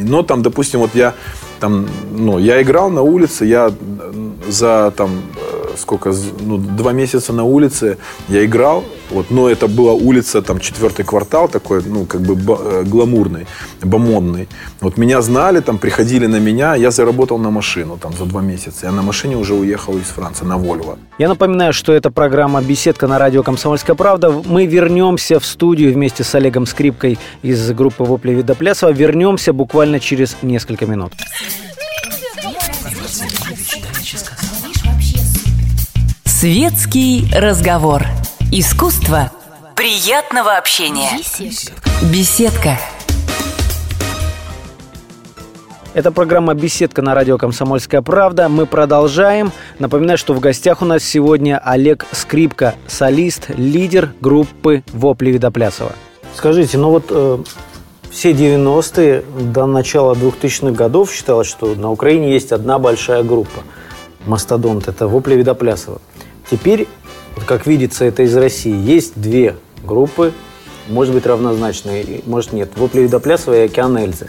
но 0.08 0.22
там, 0.22 0.42
допустим, 0.42 0.80
вот 0.80 0.90
я 0.94 1.14
там, 1.60 1.86
ну, 2.12 2.38
я 2.38 2.60
играл 2.60 2.90
на 2.90 3.02
улице, 3.02 3.44
я 3.44 3.70
э, 3.70 4.30
за 4.48 4.92
там 4.96 5.10
э, 5.36 5.63
сколько, 5.76 6.12
ну, 6.40 6.59
два 6.59 6.93
месяца 6.93 7.33
на 7.33 7.45
улице 7.45 7.99
я 8.28 8.45
играл, 8.45 8.85
вот, 9.11 9.31
но 9.31 9.49
это 9.49 9.69
была 9.69 9.93
улица, 9.93 10.43
там, 10.43 10.61
четвертый 10.61 11.04
квартал 11.04 11.49
такой, 11.49 11.83
ну, 11.85 12.07
как 12.07 12.21
бы 12.21 12.35
э, 12.35 12.85
гламурный, 12.85 13.47
бомонный. 13.83 14.49
Вот 14.81 14.97
меня 14.97 15.23
знали, 15.23 15.61
там, 15.61 15.78
приходили 15.78 16.26
на 16.26 16.40
меня, 16.40 16.75
я 16.75 16.90
заработал 16.90 17.38
на 17.38 17.50
машину, 17.50 17.99
там, 17.99 18.12
за 18.12 18.25
два 18.25 18.40
месяца. 18.40 18.87
Я 18.87 18.93
на 18.93 19.02
машине 19.02 19.37
уже 19.37 19.54
уехал 19.54 19.97
из 19.99 20.07
Франции, 20.07 20.45
на 20.45 20.57
Вольво. 20.57 20.99
Я 21.19 21.28
напоминаю, 21.28 21.73
что 21.73 21.93
это 21.93 22.11
программа 22.11 22.62
«Беседка» 22.62 23.07
на 23.07 23.19
радио 23.19 23.43
«Комсомольская 23.43 23.97
правда». 23.97 24.31
Мы 24.31 24.66
вернемся 24.66 25.38
в 25.38 25.47
студию 25.47 25.93
вместе 25.93 26.25
с 26.25 26.35
Олегом 26.35 26.66
Скрипкой 26.66 27.19
из 27.43 27.71
группы 27.73 28.04
«Вопли 28.04 28.33
Видоплясова». 28.33 28.90
Вернемся 28.90 29.52
буквально 29.52 30.00
через 30.00 30.37
несколько 30.43 30.87
минут. 30.87 31.12
Светский 36.44 37.24
разговор. 37.34 38.02
Искусство 38.52 39.32
приятного 39.74 40.58
общения. 40.58 41.08
Беседка. 42.12 42.78
Это 45.94 46.12
программа 46.12 46.52
«Беседка» 46.52 47.00
на 47.00 47.14
радио 47.14 47.38
«Комсомольская 47.38 48.02
правда». 48.02 48.50
Мы 48.50 48.66
продолжаем. 48.66 49.52
Напоминаю, 49.78 50.18
что 50.18 50.34
в 50.34 50.40
гостях 50.40 50.82
у 50.82 50.84
нас 50.84 51.02
сегодня 51.02 51.58
Олег 51.64 52.04
Скрипка, 52.12 52.74
солист, 52.88 53.48
лидер 53.48 54.12
группы 54.20 54.84
«Вопли 54.92 55.30
Видоплясова». 55.30 55.92
Скажите, 56.34 56.76
ну 56.76 56.90
вот 56.90 57.04
э, 57.08 57.38
все 58.10 58.32
90-е 58.32 59.24
до 59.50 59.64
начала 59.64 60.12
2000-х 60.12 60.72
годов 60.72 61.10
считалось, 61.10 61.46
что 61.46 61.74
на 61.74 61.90
Украине 61.90 62.34
есть 62.34 62.52
одна 62.52 62.78
большая 62.78 63.22
группа. 63.22 63.62
Мастодонт– 64.26 64.88
это 64.88 65.06
«Вопли 65.06 65.36
Видоплясова». 65.36 66.02
Теперь, 66.54 66.87
как 67.46 67.66
видится, 67.66 68.04
это 68.04 68.23
из 68.23 68.37
России. 68.37 68.73
Есть 68.73 69.20
две 69.20 69.56
группы, 69.84 70.32
может 70.87 71.12
быть, 71.12 71.26
равнозначные, 71.26 72.20
может, 72.26 72.52
нет. 72.52 72.70
Вопли 72.76 73.00
Видоплясова 73.00 73.56
и 73.56 73.64
Океан 73.64 73.99
Эльзы. 73.99 74.28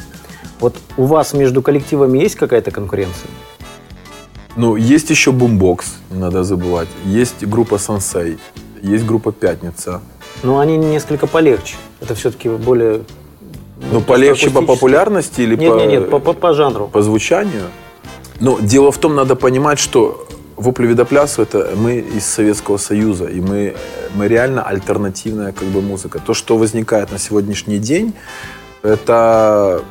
Вот 0.59 0.75
у 0.97 1.03
вас 1.03 1.33
между 1.33 1.61
коллективами 1.61 2.17
есть 2.17 2.33
какая-то 2.33 2.71
конкуренция? 2.71 3.29
Ну, 4.55 4.75
есть 4.75 5.11
еще 5.11 5.31
Бумбокс, 5.31 5.97
не 6.09 6.17
надо 6.17 6.43
забывать. 6.43 6.87
Есть 7.05 7.45
группа 7.45 7.77
Сансей, 7.77 8.39
есть 8.81 9.05
группа 9.05 9.31
Пятница. 9.31 10.01
Но 10.41 10.57
они 10.57 10.77
несколько 10.77 11.27
полегче. 11.27 11.75
Это 12.01 12.15
все-таки 12.15 12.49
более... 12.49 13.01
Ну, 13.91 14.01
полегче 14.01 14.49
по 14.49 14.63
популярности 14.63 15.41
или 15.41 15.55
нет, 15.55 15.71
по... 15.71 15.77
Нет, 15.77 15.89
нет, 15.89 16.09
по, 16.09 16.17
по, 16.17 16.33
по 16.33 16.55
жанру. 16.55 16.87
По 16.87 17.03
звучанию? 17.03 17.65
Но 18.39 18.57
дело 18.59 18.91
в 18.91 18.97
том, 18.97 19.13
надо 19.13 19.35
понимать, 19.35 19.77
что 19.77 20.24
Вопли 20.55 20.87
Видоплясу 20.87 21.41
это 21.41 21.73
мы 21.75 21.97
из 21.99 22.25
Советского 22.25 22.77
Союза, 22.77 23.25
и 23.25 23.41
мы, 23.41 23.75
мы 24.15 24.27
реально 24.27 24.63
альтернативная 24.63 25.51
как 25.51 25.67
бы 25.67 25.81
музыка. 25.81 26.19
То, 26.19 26.33
что 26.33 26.57
возникает 26.57 27.11
на 27.11 27.19
сегодняшний 27.19 27.77
день, 27.77 28.13
это 28.81 29.83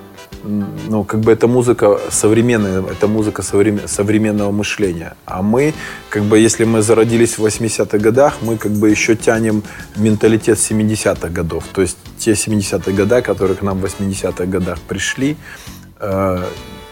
ну, 0.44 1.04
как 1.04 1.20
бы 1.20 1.32
это 1.32 1.48
музыка 1.48 1.98
современная, 2.10 2.82
это 2.82 3.06
музыка 3.08 3.42
современ, 3.42 3.88
современного 3.88 4.50
мышления. 4.52 5.16
А 5.24 5.42
мы, 5.42 5.74
как 6.10 6.22
бы, 6.22 6.38
если 6.38 6.64
мы 6.64 6.82
зародились 6.82 7.38
в 7.38 7.44
80-х 7.44 7.98
годах, 7.98 8.38
мы 8.42 8.58
как 8.58 8.72
бы 8.72 8.90
еще 8.90 9.16
тянем 9.16 9.62
менталитет 9.96 10.58
70-х 10.58 11.28
годов. 11.28 11.64
То 11.72 11.82
есть 11.82 11.96
те 12.18 12.32
70-е 12.32 12.94
годы, 12.94 13.22
которые 13.22 13.56
к 13.56 13.62
нам 13.62 13.80
в 13.80 13.84
80-х 13.84 14.44
годах 14.46 14.78
пришли, 14.80 15.36
э, 16.00 16.42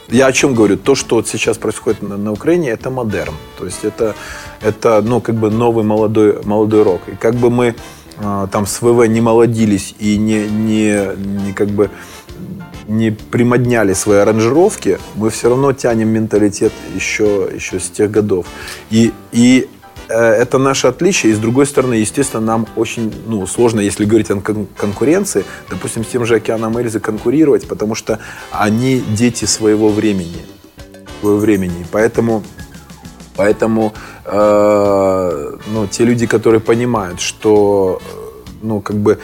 я 0.09 0.27
о 0.27 0.33
чем 0.33 0.55
говорю? 0.55 0.77
То, 0.77 0.95
что 0.95 1.17
вот 1.17 1.29
сейчас 1.29 1.59
происходит 1.59 2.03
на, 2.03 2.17
на 2.17 2.33
Украине, 2.33 2.71
это 2.71 2.91
модерн. 2.91 3.35
То 3.59 3.65
есть 3.65 3.85
это, 3.85 4.15
это 4.61 5.03
ну, 5.03 5.21
как 5.21 5.35
бы 5.35 5.51
новый 5.51 5.85
молодой, 5.85 6.43
молодой 6.45 6.83
рок. 6.83 7.01
И 7.09 7.17
как 7.17 7.35
бы 7.35 7.51
мы 7.51 7.75
э, 8.19 8.47
там 8.51 8.67
с 8.67 8.81
ВВ 8.83 9.07
не 9.07 9.21
молодились 9.21 9.95
и 9.99 10.17
не, 10.17 10.47
не, 10.49 11.17
не 11.17 11.53
как 11.53 11.69
бы 11.69 11.91
не 12.89 13.11
примодняли 13.11 13.93
свои 13.95 14.19
аранжировки, 14.19 14.99
мы 15.15 15.31
все 15.31 15.49
равно 15.49 15.73
тянем 15.73 16.09
менталитет 16.09 16.73
еще, 16.95 17.49
еще 17.55 17.79
с 17.79 17.89
тех 17.89 18.11
годов. 18.11 18.47
И, 18.91 19.13
и 19.31 19.69
это 20.09 20.59
наше 20.59 20.89
отличие. 20.89 21.33
И 21.33 21.35
с 21.35 21.39
другой 21.39 21.67
стороны, 21.67 21.95
естественно, 21.95 22.45
нам 22.45 22.67
очень 22.77 23.13
ну, 23.27 23.47
сложно, 23.47 23.81
если 23.81 24.05
говорить 24.05 24.31
о 24.31 24.41
конкуренции, 24.77 25.45
допустим, 25.71 26.05
с 26.05 26.09
тем 26.09 26.25
же 26.25 26.37
Океаном 26.37 26.77
Эльзы 26.79 27.01
конкурировать, 27.01 27.69
потому 27.69 27.95
что 27.95 28.19
они 28.51 29.01
дети 29.01 29.45
своего 29.45 29.89
времени. 29.89 30.45
Своего 31.21 31.39
времени. 31.39 31.87
Поэтому, 31.91 32.43
поэтому 33.37 33.93
э, 34.25 35.57
ну, 35.73 35.87
те 35.87 36.05
люди, 36.05 36.27
которые 36.27 36.61
понимают, 36.61 37.21
что 37.21 38.01
ну, 38.63 38.81
как 38.81 38.97
бы 38.97 39.19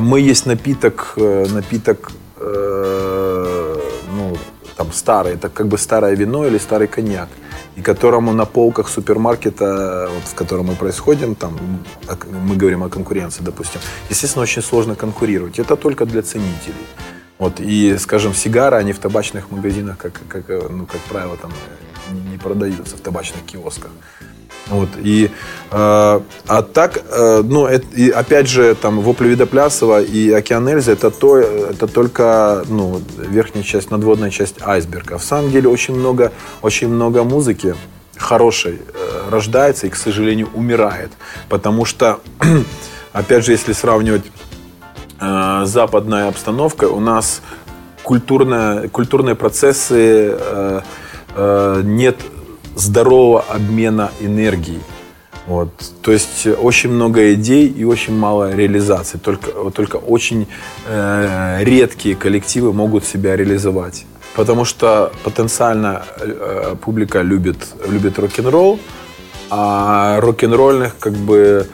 мы 0.00 0.20
есть 0.20 0.46
напиток, 0.46 1.14
э, 1.16 1.46
напиток 1.50 2.12
э, 2.36 3.78
ну, 4.16 4.36
там 4.76 4.92
старый, 4.92 5.34
это 5.34 5.48
как 5.48 5.68
бы 5.68 5.78
старое 5.78 6.14
вино 6.14 6.46
или 6.46 6.58
старый 6.58 6.88
коньяк, 6.88 7.28
и 7.76 7.82
которому 7.82 8.32
на 8.32 8.44
полках 8.44 8.88
супермаркета, 8.88 10.08
вот, 10.12 10.24
в 10.24 10.34
котором 10.34 10.66
мы 10.66 10.74
происходим, 10.74 11.34
там, 11.34 11.58
мы 12.30 12.56
говорим 12.56 12.82
о 12.82 12.88
конкуренции, 12.88 13.42
допустим, 13.42 13.80
естественно, 14.10 14.42
очень 14.42 14.62
сложно 14.62 14.94
конкурировать. 14.94 15.58
Это 15.58 15.76
только 15.76 16.06
для 16.06 16.22
ценителей. 16.22 16.86
Вот, 17.38 17.60
и, 17.60 17.96
скажем, 17.98 18.32
сигары, 18.32 18.76
они 18.76 18.92
в 18.92 18.98
табачных 18.98 19.50
магазинах, 19.50 19.98
как, 19.98 20.20
как, 20.28 20.48
ну, 20.70 20.86
как 20.86 21.00
правило, 21.02 21.36
там 21.36 21.52
не 22.30 22.38
продаются 22.38 22.96
в 22.96 23.00
табачных 23.00 23.44
киосках. 23.44 23.90
Вот, 24.68 24.88
и, 24.96 25.26
э, 25.26 25.30
а 25.70 26.62
так, 26.62 27.02
э, 27.10 27.42
ну, 27.44 27.66
это, 27.66 27.86
и 27.94 28.08
опять 28.08 28.48
же, 28.48 28.74
там, 28.74 29.00
Вопли 29.00 29.28
Видоплясова 29.28 30.02
и 30.02 30.30
Океан 30.30 30.66
Эльза 30.68 30.92
это, 30.92 31.10
то, 31.10 31.36
это 31.36 31.86
только, 31.86 32.64
ну, 32.68 33.02
верхняя 33.18 33.62
часть, 33.62 33.90
надводная 33.90 34.30
часть 34.30 34.62
айсберга. 34.62 35.18
В 35.18 35.24
самом 35.24 35.50
деле 35.50 35.68
очень 35.68 35.94
много, 35.94 36.32
очень 36.62 36.88
много 36.88 37.24
музыки 37.24 37.74
хорошей 38.16 38.78
э, 38.94 39.30
рождается 39.30 39.86
и, 39.86 39.90
к 39.90 39.96
сожалению, 39.96 40.48
умирает. 40.54 41.12
Потому 41.48 41.84
что, 41.84 42.20
опять 43.12 43.44
же, 43.44 43.52
если 43.52 43.72
сравнивать 43.72 44.24
э, 45.20 45.62
западная 45.66 46.28
обстановка, 46.28 46.86
у 46.86 47.00
нас 47.00 47.42
культурная, 48.02 48.88
культурные 48.88 49.34
процессы 49.34 50.36
э, 50.38 50.80
э, 51.34 51.80
нет 51.84 52.16
здорового 52.76 53.44
обмена 53.48 54.10
энергией. 54.20 54.80
Вот. 55.46 55.68
То 56.02 56.12
есть 56.12 56.46
очень 56.46 56.90
много 56.90 57.34
идей 57.34 57.68
и 57.68 57.84
очень 57.84 58.16
мало 58.16 58.54
реализации. 58.54 59.18
Только, 59.18 59.70
только 59.70 59.96
очень 59.96 60.46
э, 60.86 61.58
редкие 61.62 62.16
коллективы 62.16 62.72
могут 62.72 63.04
себя 63.04 63.36
реализовать. 63.36 64.06
Потому 64.34 64.64
что 64.64 65.12
потенциально 65.22 66.02
э, 66.18 66.76
публика 66.80 67.20
любит, 67.20 67.58
любит 67.86 68.18
рок-н-ролл, 68.18 68.80
а 69.50 70.18
рок-н-ролльных 70.20 70.98
как 70.98 71.12
бы 71.12 71.68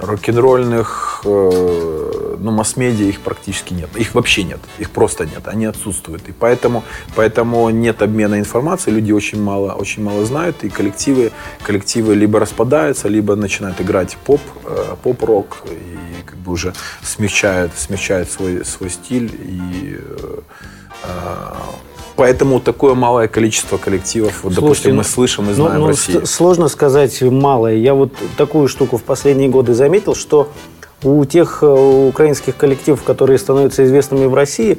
рок-н-ролльных, 0.00 1.22
э, 1.24 2.05
ну, 2.38 2.50
масс-медиа 2.50 3.06
их 3.06 3.20
практически 3.20 3.74
нет. 3.74 3.88
Их 3.96 4.14
вообще 4.14 4.44
нет. 4.44 4.60
Их 4.78 4.90
просто 4.90 5.26
нет. 5.26 5.48
Они 5.48 5.66
отсутствуют. 5.66 6.28
И 6.28 6.32
поэтому, 6.32 6.82
поэтому 7.14 7.70
нет 7.70 8.02
обмена 8.02 8.38
информацией. 8.38 8.96
Люди 8.96 9.12
очень 9.12 9.42
мало, 9.42 9.72
очень 9.72 10.02
мало 10.02 10.24
знают. 10.24 10.64
И 10.64 10.68
коллективы, 10.68 11.32
коллективы 11.62 12.14
либо 12.14 12.40
распадаются, 12.40 13.08
либо 13.08 13.36
начинают 13.36 13.80
играть 13.80 14.16
поп, 14.24 14.40
э, 14.64 14.96
поп-рок. 15.02 15.58
И 15.70 16.24
как 16.24 16.38
бы 16.38 16.52
уже 16.52 16.74
смягчают, 17.02 17.72
смягчают 17.76 18.30
свой, 18.30 18.64
свой 18.64 18.90
стиль. 18.90 19.30
И 19.34 19.98
э, 21.02 21.52
Поэтому 22.16 22.60
такое 22.60 22.94
малое 22.94 23.28
количество 23.28 23.76
коллективов, 23.76 24.42
вот, 24.42 24.54
Слушайте, 24.54 24.60
допустим, 24.62 24.96
мы 24.96 25.04
слышим 25.04 25.50
и 25.50 25.52
знаем 25.52 25.74
ну, 25.74 25.80
ну, 25.80 25.86
в 25.86 25.88
России. 25.88 26.24
Сложно 26.24 26.68
сказать 26.68 27.20
малое. 27.20 27.74
Я 27.74 27.92
вот 27.92 28.12
такую 28.38 28.68
штуку 28.68 28.96
в 28.96 29.02
последние 29.02 29.50
годы 29.50 29.74
заметил, 29.74 30.14
что 30.14 30.50
у 31.02 31.24
тех 31.24 31.62
э, 31.62 31.66
украинских 31.66 32.56
коллективов, 32.56 33.02
которые 33.02 33.38
становятся 33.38 33.84
известными 33.84 34.26
в 34.26 34.34
России, 34.34 34.78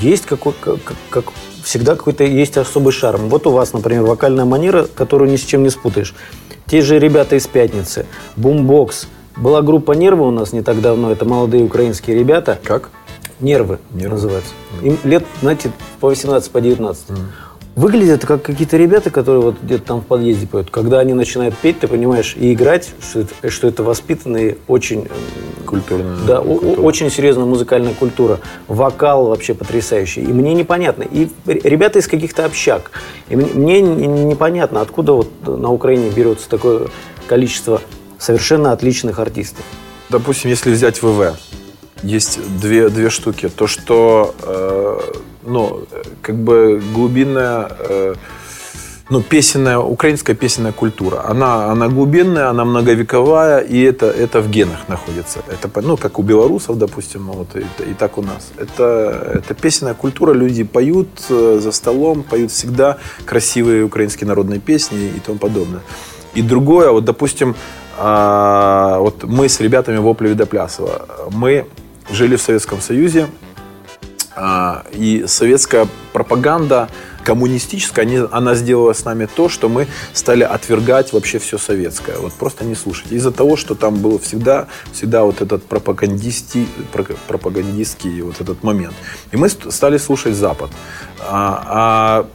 есть 0.00 0.26
какой, 0.26 0.54
как, 0.60 0.78
как 1.10 1.24
всегда 1.62 1.96
какой-то 1.96 2.24
есть 2.24 2.56
особый 2.56 2.92
шарм. 2.92 3.28
Вот 3.28 3.46
у 3.46 3.50
вас, 3.50 3.72
например, 3.72 4.02
вокальная 4.02 4.44
манера, 4.44 4.86
которую 4.94 5.30
ни 5.30 5.36
с 5.36 5.42
чем 5.42 5.62
не 5.62 5.70
спутаешь. 5.70 6.14
Те 6.66 6.82
же 6.82 6.98
ребята 6.98 7.36
из 7.36 7.46
«Пятницы», 7.46 8.06
«Бумбокс». 8.36 9.06
Была 9.36 9.62
группа 9.62 9.92
«Нервы» 9.92 10.28
у 10.28 10.30
нас 10.30 10.52
не 10.52 10.62
так 10.62 10.80
давно, 10.80 11.10
это 11.10 11.24
молодые 11.24 11.64
украинские 11.64 12.18
ребята. 12.18 12.58
Как? 12.62 12.90
Нервы, 13.40 13.80
Нервы. 13.90 14.14
называется. 14.14 14.50
Им 14.82 14.98
лет, 15.04 15.24
знаете, 15.42 15.72
по 16.00 16.08
18, 16.08 16.50
по 16.50 16.60
19. 16.60 17.10
Mm. 17.10 17.16
Выглядят 17.76 18.24
как 18.24 18.42
какие-то 18.42 18.76
ребята, 18.76 19.10
которые 19.10 19.42
вот 19.42 19.56
где-то 19.60 19.84
там 19.84 20.00
в 20.00 20.06
подъезде 20.06 20.46
поют. 20.46 20.70
Когда 20.70 21.00
они 21.00 21.12
начинают 21.12 21.56
петь, 21.56 21.80
ты 21.80 21.88
понимаешь, 21.88 22.36
и 22.38 22.52
играть, 22.52 22.92
что 23.00 23.20
это, 23.20 23.50
что 23.50 23.68
это 23.68 23.82
воспитанные 23.82 24.58
очень... 24.68 25.08
Культурная. 25.66 26.16
Да, 26.26 26.40
культура. 26.40 26.80
очень 26.82 27.10
серьезная 27.10 27.46
музыкальная 27.46 27.94
культура. 27.94 28.38
Вокал 28.68 29.26
вообще 29.26 29.54
потрясающий. 29.54 30.22
И 30.22 30.26
мне 30.26 30.54
непонятно. 30.54 31.02
И 31.02 31.28
ребята 31.46 31.98
из 31.98 32.06
каких-то 32.06 32.44
общак. 32.44 32.90
И 33.28 33.34
мне 33.34 33.80
непонятно, 33.80 34.80
откуда 34.82 35.14
вот 35.14 35.30
на 35.46 35.72
Украине 35.72 36.10
берется 36.10 36.48
такое 36.48 36.88
количество 37.26 37.80
совершенно 38.18 38.72
отличных 38.72 39.18
артистов. 39.18 39.64
Допустим, 40.10 40.50
если 40.50 40.70
взять 40.70 41.02
ВВ, 41.02 41.34
есть 42.02 42.38
две, 42.60 42.88
две 42.90 43.10
штуки. 43.10 43.48
То, 43.48 43.66
что 43.66 44.34
э, 44.42 44.98
ну, 45.46 45.86
как 46.22 46.36
бы 46.36 46.82
глубинная 46.94 47.68
э, 47.78 48.14
ну, 49.10 49.20
песенная, 49.22 49.78
украинская 49.78 50.34
песенная 50.34 50.72
культура. 50.72 51.24
Она, 51.28 51.70
она 51.70 51.88
глубинная, 51.88 52.48
она 52.48 52.64
многовековая, 52.64 53.60
и 53.60 53.80
это, 53.82 54.06
это 54.06 54.40
в 54.40 54.48
генах 54.48 54.88
находится. 54.88 55.40
Это, 55.48 55.82
ну, 55.82 55.96
как 55.96 56.18
у 56.18 56.22
белорусов, 56.22 56.78
допустим, 56.78 57.26
вот, 57.26 57.48
и, 57.54 57.60
и 57.90 57.94
так 57.94 58.16
у 58.18 58.22
нас. 58.22 58.52
Это, 58.56 59.32
это 59.34 59.54
песенная 59.54 59.94
культура, 59.94 60.32
люди 60.32 60.64
поют 60.64 61.08
э, 61.28 61.58
за 61.62 61.72
столом, 61.72 62.22
поют 62.22 62.50
всегда 62.50 62.96
красивые 63.26 63.84
украинские 63.84 64.26
народные 64.26 64.60
песни 64.60 65.12
и 65.16 65.20
тому 65.20 65.38
подобное. 65.38 65.80
И 66.34 66.42
другое, 66.42 66.90
вот, 66.90 67.04
допустим, 67.04 67.54
а, 67.98 68.98
вот 68.98 69.24
мы 69.24 69.48
с 69.48 69.60
ребятами 69.60 69.98
Вопли 69.98 70.28
Видоплясова, 70.28 71.06
мы 71.30 71.66
жили 72.10 72.36
в 72.36 72.42
Советском 72.42 72.80
Союзе, 72.80 73.28
и 74.92 75.24
советская 75.26 75.86
пропаганда 76.12 76.88
коммунистическая, 77.24 78.28
она 78.30 78.54
сделала 78.54 78.92
с 78.92 79.04
нами 79.04 79.26
то, 79.26 79.48
что 79.48 79.68
мы 79.68 79.86
стали 80.12 80.42
отвергать 80.42 81.12
вообще 81.12 81.38
все 81.38 81.58
советское. 81.58 82.18
Вот 82.18 82.32
просто 82.34 82.64
не 82.64 82.74
слушать. 82.74 83.10
Из-за 83.12 83.32
того, 83.32 83.56
что 83.56 83.74
там 83.74 83.96
был 83.96 84.18
всегда, 84.18 84.68
всегда 84.92 85.24
вот 85.24 85.40
этот 85.40 85.64
пропагандистский, 85.64 86.68
пропагандистский 87.26 88.20
вот 88.20 88.40
этот 88.40 88.62
момент. 88.62 88.94
И 89.32 89.36
мы 89.36 89.48
стали 89.48 89.98
слушать 89.98 90.34
Запад. 90.34 90.70
А, 91.20 91.64
а 91.66 92.26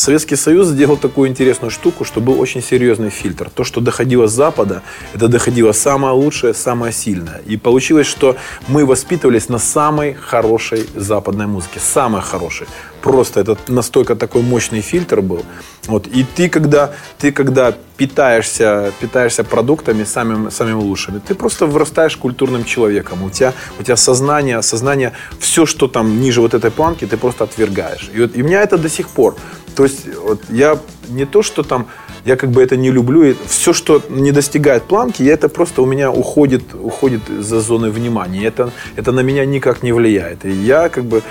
Советский 0.00 0.36
Союз 0.36 0.68
сделал 0.68 0.96
такую 0.96 1.28
интересную 1.28 1.70
штуку, 1.70 2.06
что 2.06 2.22
был 2.22 2.40
очень 2.40 2.62
серьезный 2.62 3.10
фильтр. 3.10 3.50
То, 3.50 3.64
что 3.64 3.82
доходило 3.82 4.28
с 4.28 4.32
Запада, 4.32 4.82
это 5.12 5.28
доходило 5.28 5.72
самое 5.72 6.14
лучшее, 6.14 6.54
самое 6.54 6.90
сильное. 6.90 7.42
И 7.44 7.58
получилось, 7.58 8.06
что 8.06 8.36
мы 8.66 8.86
воспитывались 8.86 9.50
на 9.50 9.58
самой 9.58 10.14
хорошей 10.14 10.86
западной 10.94 11.46
музыке. 11.46 11.80
Самой 11.80 12.22
хорошей. 12.22 12.66
Просто 13.02 13.40
это 13.40 13.56
настолько 13.68 14.14
такой 14.14 14.42
мощный 14.42 14.80
фильтр 14.82 15.20
был. 15.20 15.42
Вот. 15.86 16.06
И 16.06 16.24
ты, 16.24 16.48
когда, 16.48 16.92
ты, 17.18 17.32
когда 17.32 17.74
питаешься, 17.96 18.92
питаешься 19.00 19.44
продуктами 19.44 20.04
самыми, 20.04 20.50
самыми 20.50 20.74
лучшими, 20.74 21.18
ты 21.18 21.34
просто 21.34 21.66
вырастаешь 21.66 22.16
культурным 22.16 22.64
человеком. 22.64 23.22
У 23.22 23.30
тебя, 23.30 23.52
у 23.78 23.82
тебя 23.82 23.96
сознание, 23.96 24.62
сознание, 24.62 25.12
все, 25.38 25.66
что 25.66 25.88
там 25.88 26.20
ниже 26.20 26.40
вот 26.40 26.54
этой 26.54 26.70
планки, 26.70 27.06
ты 27.06 27.16
просто 27.16 27.44
отвергаешь. 27.44 28.10
И, 28.14 28.20
вот, 28.20 28.36
и 28.36 28.42
у 28.42 28.46
меня 28.46 28.62
это 28.62 28.78
до 28.78 28.88
сих 28.88 29.08
пор. 29.08 29.36
То 29.76 29.84
есть 29.84 30.06
вот 30.16 30.42
я 30.50 30.78
не 31.08 31.24
то, 31.24 31.42
что 31.42 31.62
там 31.62 31.86
я 32.24 32.36
как 32.36 32.50
бы 32.50 32.62
это 32.62 32.76
не 32.76 32.90
люблю. 32.90 33.22
И 33.22 33.34
все, 33.46 33.72
что 33.72 34.02
не 34.08 34.32
достигает 34.32 34.84
планки, 34.84 35.22
это 35.22 35.48
просто 35.48 35.82
у 35.82 35.86
меня 35.86 36.10
уходит, 36.10 36.74
уходит 36.74 37.22
за 37.28 37.60
зоны 37.60 37.90
внимания. 37.90 38.44
Это, 38.44 38.72
это 38.96 39.12
на 39.12 39.20
меня 39.20 39.44
никак 39.44 39.82
не 39.82 39.92
влияет. 39.92 40.44
И 40.44 40.50
я 40.50 40.88
как 40.88 41.04
бы 41.04 41.22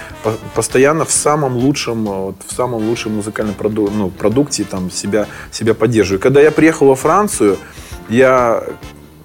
постоянно 0.55 1.05
в 1.05 1.11
самом 1.11 1.55
лучшем, 1.57 2.05
вот, 2.05 2.35
в 2.45 2.53
самом 2.53 2.87
лучшем 2.87 3.15
музыкальном 3.15 3.55
проду, 3.55 3.89
ну, 3.89 4.09
продукте 4.09 4.63
там 4.63 4.91
себя, 4.91 5.27
себя 5.51 5.73
поддерживаю. 5.73 6.19
Когда 6.19 6.41
я 6.41 6.51
приехал 6.51 6.87
во 6.87 6.95
Францию, 6.95 7.57
я 8.09 8.63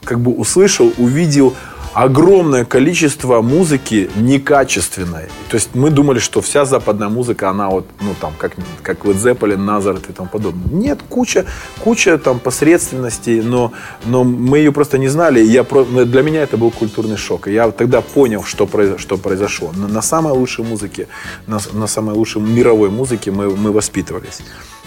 как 0.05 0.21
бы 0.21 0.33
услышал, 0.33 0.93
увидел 0.99 1.55
огромное 1.95 2.65
количество 2.65 3.41
музыки 3.41 4.11
некачественной. 4.17 5.29
То 5.49 5.55
есть 5.55 5.71
мы 5.75 5.91
думали, 5.91 6.19
что 6.19 6.41
вся 6.41 6.65
западная 6.65 7.09
музыка, 7.09 7.51
она 7.51 7.71
вот, 7.71 7.87
ну 8.01 8.15
там, 8.21 8.33
как, 8.37 8.53
как 8.83 9.05
Led 9.05 9.15
Zeppelin, 9.15 9.59
Назарет 9.59 10.11
и 10.11 10.13
тому 10.13 10.29
подобное. 10.29 10.67
Нет, 10.73 10.99
куча, 11.09 11.47
куча 11.85 12.19
там 12.19 12.41
посредственностей, 12.41 13.41
но, 13.41 13.73
но 14.05 14.25
мы 14.25 14.59
ее 14.59 14.73
просто 14.73 14.99
не 14.99 15.09
знали. 15.09 15.41
Я, 15.41 15.63
для 15.63 16.23
меня 16.23 16.43
это 16.43 16.57
был 16.57 16.73
культурный 16.73 17.17
шок. 17.17 17.47
И 17.47 17.53
я 17.53 17.71
тогда 17.71 18.01
понял, 18.01 18.43
что, 18.43 18.69
что 18.99 19.17
произошло. 19.17 19.71
На, 19.77 19.87
на 19.87 20.03
самой 20.03 20.33
лучшей 20.33 20.65
музыке, 20.65 21.07
на, 21.47 21.61
на 21.73 21.87
самой 21.87 22.17
лучшей 22.17 22.43
мировой 22.43 22.91
музыке 22.91 23.31
мы, 23.31 23.51
мы 23.57 23.71
воспитывались. 23.71 24.41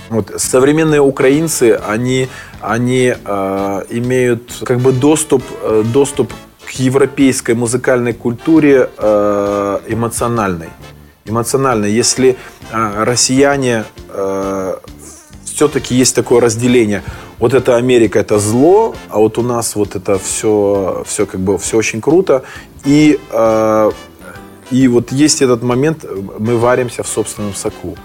Вот, 0.09 0.31
современные 0.37 1.01
украинцы, 1.01 1.79
они, 1.85 2.29
они 2.61 3.13
э, 3.13 3.83
имеют 3.89 4.63
как 4.63 4.79
бы 4.79 4.93
доступ, 4.93 5.43
э, 5.61 5.83
доступ 5.85 6.31
к 6.67 6.71
европейской 6.71 7.55
музыкальной 7.55 8.13
культуре 8.13 8.89
э, 8.97 9.79
эмоциональной. 9.87 10.69
Эмоциональной. 11.25 11.91
Если 11.93 12.37
э, 12.71 13.03
россияне 13.03 13.85
э, 14.09 14.77
все-таки 15.45 15.95
есть 15.95 16.13
такое 16.13 16.41
разделение. 16.41 17.03
Вот 17.39 17.53
это 17.53 17.77
Америка, 17.77 18.19
это 18.19 18.37
зло, 18.37 18.95
а 19.09 19.17
вот 19.17 19.37
у 19.37 19.43
нас 19.43 19.75
вот 19.75 19.95
это 19.95 20.19
все, 20.19 21.03
все 21.07 21.25
как 21.25 21.39
бы 21.39 21.57
все 21.57 21.77
очень 21.77 22.01
круто. 22.01 22.43
И, 22.85 23.19
и 24.71 24.87
вот 24.87 25.11
есть 25.11 25.41
этот 25.41 25.63
момент, 25.63 26.05
мы 26.39 26.57
варимся 26.57 27.03
в 27.03 27.07
собственном 27.07 27.55
соку. 27.55 27.95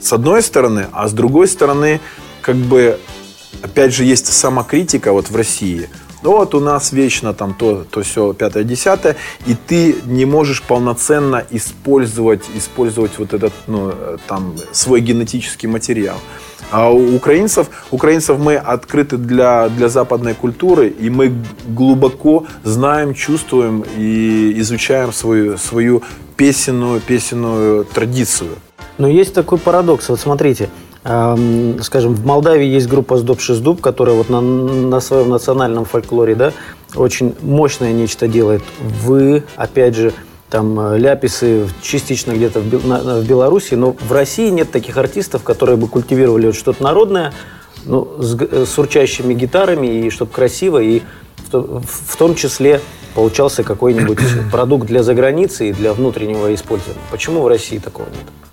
С 0.00 0.12
одной 0.12 0.42
стороны, 0.42 0.86
а 0.92 1.08
с 1.08 1.12
другой 1.12 1.48
стороны, 1.48 2.00
как 2.42 2.56
бы, 2.56 2.98
опять 3.62 3.94
же, 3.94 4.04
есть 4.04 4.26
самокритика 4.26 5.12
вот 5.12 5.30
в 5.30 5.36
России– 5.36 5.88
ну 6.22 6.32
вот 6.32 6.54
у 6.54 6.60
нас 6.60 6.92
вечно 6.92 7.34
там 7.34 7.54
то, 7.54 7.84
то 7.90 8.02
все, 8.02 8.32
пятое, 8.32 8.64
десятое, 8.64 9.16
и 9.46 9.54
ты 9.54 9.96
не 10.04 10.24
можешь 10.24 10.62
полноценно 10.62 11.44
использовать, 11.50 12.44
использовать 12.54 13.18
вот 13.18 13.34
этот, 13.34 13.52
ну, 13.66 13.92
там, 14.26 14.54
свой 14.72 15.00
генетический 15.00 15.68
материал. 15.68 16.16
А 16.70 16.90
у 16.90 17.16
украинцев, 17.16 17.68
украинцев 17.90 18.38
мы 18.38 18.56
открыты 18.56 19.16
для, 19.16 19.68
для 19.70 19.88
западной 19.88 20.34
культуры, 20.34 20.88
и 20.88 21.08
мы 21.08 21.32
глубоко 21.66 22.46
знаем, 22.62 23.14
чувствуем 23.14 23.84
и 23.96 24.52
изучаем 24.58 25.12
свою, 25.12 25.56
свою 25.56 26.02
песенную, 26.36 27.00
песенную 27.00 27.84
традицию. 27.84 28.50
Но 28.98 29.08
есть 29.08 29.32
такой 29.32 29.58
парадокс. 29.58 30.08
Вот 30.08 30.20
смотрите, 30.20 30.68
скажем, 31.82 32.14
в 32.14 32.26
Молдавии 32.26 32.66
есть 32.66 32.86
группа 32.86 33.16
«Сдоб 33.16 33.40
Шиздуб», 33.40 33.80
которая 33.80 34.14
вот 34.14 34.28
на, 34.28 34.42
на 34.42 35.00
своем 35.00 35.30
национальном 35.30 35.86
фольклоре, 35.86 36.34
да, 36.34 36.52
очень 36.94 37.34
мощное 37.40 37.92
нечто 37.92 38.28
делает. 38.28 38.62
Вы, 38.80 39.44
опять 39.56 39.94
же, 39.94 40.12
там 40.50 40.78
э, 40.80 40.98
ляписы 40.98 41.68
частично 41.82 42.32
где-то 42.32 42.60
в, 42.60 43.22
в 43.22 43.26
Беларуси, 43.26 43.74
но 43.74 43.96
в 43.98 44.12
России 44.12 44.50
нет 44.50 44.70
таких 44.70 44.96
артистов, 44.96 45.42
которые 45.42 45.76
бы 45.76 45.88
культивировали 45.88 46.46
вот 46.46 46.56
что-то 46.56 46.82
народное, 46.82 47.32
ну, 47.84 48.10
с, 48.18 48.36
э, 48.40 48.64
с 48.66 48.78
урчащими 48.78 49.34
гитарами, 49.34 49.86
и 49.86 50.10
чтобы 50.10 50.30
красиво, 50.30 50.78
и 50.82 51.02
в, 51.52 51.82
в 51.82 52.16
том 52.16 52.34
числе 52.34 52.80
получался 53.14 53.62
какой-нибудь 53.62 54.18
продукт 54.52 54.86
для 54.86 55.02
заграницы 55.02 55.70
и 55.70 55.72
для 55.72 55.92
внутреннего 55.92 56.54
использования. 56.54 57.00
Почему 57.10 57.42
в 57.42 57.48
России 57.48 57.78
такого 57.78 58.06
нет? 58.06 58.47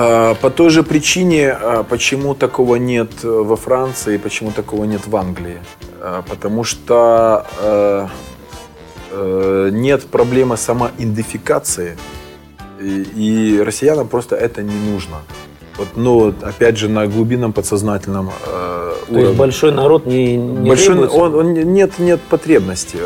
А, 0.00 0.34
по 0.34 0.48
той 0.50 0.70
же 0.70 0.84
причине, 0.84 1.50
а, 1.50 1.82
почему 1.82 2.34
такого 2.34 2.76
нет 2.76 3.10
э, 3.24 3.28
во 3.28 3.56
Франции, 3.56 4.16
почему 4.16 4.52
такого 4.52 4.84
нет 4.84 5.08
в 5.08 5.16
Англии. 5.16 5.58
А, 6.00 6.22
потому 6.22 6.62
что 6.62 7.44
э, 7.60 8.06
э, 9.10 9.70
нет 9.72 10.06
проблемы 10.06 10.56
самоидентификации, 10.56 11.96
и 12.80 13.60
россиянам 13.66 14.06
просто 14.06 14.36
это 14.36 14.62
не 14.62 14.92
нужно. 14.92 15.16
Вот, 15.78 15.88
ну, 15.94 16.34
опять 16.42 16.76
же, 16.76 16.88
на 16.88 17.06
глубинном 17.06 17.52
подсознательном 17.52 18.30
э, 18.30 18.94
То 19.06 19.12
уровне. 19.12 19.26
есть 19.26 19.38
большой 19.38 19.72
народ 19.72 20.06
не, 20.06 20.36
не 20.36 20.68
большой, 20.68 21.06
он, 21.06 21.34
он, 21.36 21.52
Нет, 21.52 21.98
нет 22.00 22.20
потребности. 22.20 22.98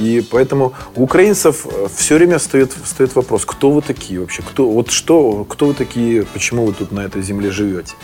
И 0.00 0.24
поэтому 0.28 0.72
у 0.96 1.04
украинцев 1.04 1.66
все 1.94 2.16
время 2.16 2.38
встает, 2.38 2.72
встает 2.72 3.14
вопрос, 3.14 3.44
кто 3.46 3.70
вы 3.70 3.80
такие 3.80 4.20
вообще? 4.20 4.42
Кто, 4.42 4.68
вот 4.68 4.90
что, 4.90 5.44
кто 5.44 5.66
вы 5.66 5.74
такие, 5.74 6.24
почему 6.24 6.66
вы 6.66 6.72
тут 6.72 6.90
на 6.90 7.00
этой 7.00 7.22
земле 7.22 7.50
живете? 7.52 7.94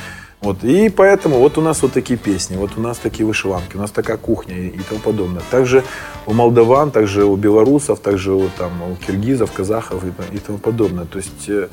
Вот, 0.43 0.65
и 0.65 0.89
поэтому 0.89 1.39
вот 1.39 1.57
у 1.57 1.61
нас 1.61 1.83
вот 1.83 1.93
такие 1.93 2.19
песни, 2.19 2.57
вот 2.57 2.73
у 2.77 2.81
нас 2.81 2.99
такие 2.99 3.25
вышиванки, 3.25 3.77
у 3.77 3.79
нас 3.79 3.93
такая 3.93 4.17
кухня 4.17 4.59
и, 4.59 4.67
и 4.67 4.81
тому 4.81 5.01
подобное. 5.01 5.43
Также 5.51 5.85
у 6.27 6.33
молдаван, 6.33 6.91
также 6.91 7.25
у 7.25 7.37
белорусов, 7.37 8.01
также 8.01 8.33
у, 8.33 8.49
там, 8.59 8.71
у 8.83 8.97
киргизов, 8.97 9.53
казахов 9.53 10.03
и, 10.05 10.37
и 10.37 10.39
тому 10.39 10.59
подобное. 10.59 11.05
То 11.05 11.19
есть 11.19 11.49
э, 11.49 11.69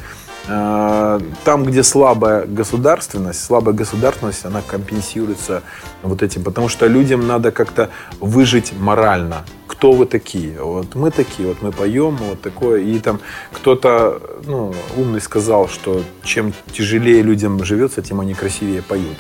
э, 0.47 1.19
там, 1.43 1.63
где 1.63 1.81
слабая 1.81 2.45
государственность, 2.45 3.43
слабая 3.43 3.73
государственность, 3.73 4.45
она 4.45 4.61
компенсируется 4.61 5.63
вот 6.03 6.21
этим, 6.21 6.43
потому 6.43 6.69
что 6.69 6.85
людям 6.85 7.25
надо 7.25 7.51
как-то 7.51 7.89
выжить 8.19 8.71
морально. 8.79 9.45
Кто 9.69 9.91
вы 9.91 10.05
такие. 10.05 10.61
Вот 10.61 10.95
мы 10.95 11.11
такие, 11.11 11.47
вот 11.47 11.61
мы 11.61 11.71
поем, 11.71 12.17
вот 12.17 12.41
такое. 12.41 12.81
И 12.81 12.99
там 12.99 13.19
кто-то 13.53 14.19
ну, 14.45 14.73
умный 14.97 15.21
сказал, 15.21 15.69
что 15.69 16.01
чем 16.23 16.53
тяжелее 16.73 17.21
людям 17.21 17.63
живется, 17.63 18.01
тем 18.01 18.19
они 18.19 18.33
красивее 18.33 18.81
поют. 18.81 19.17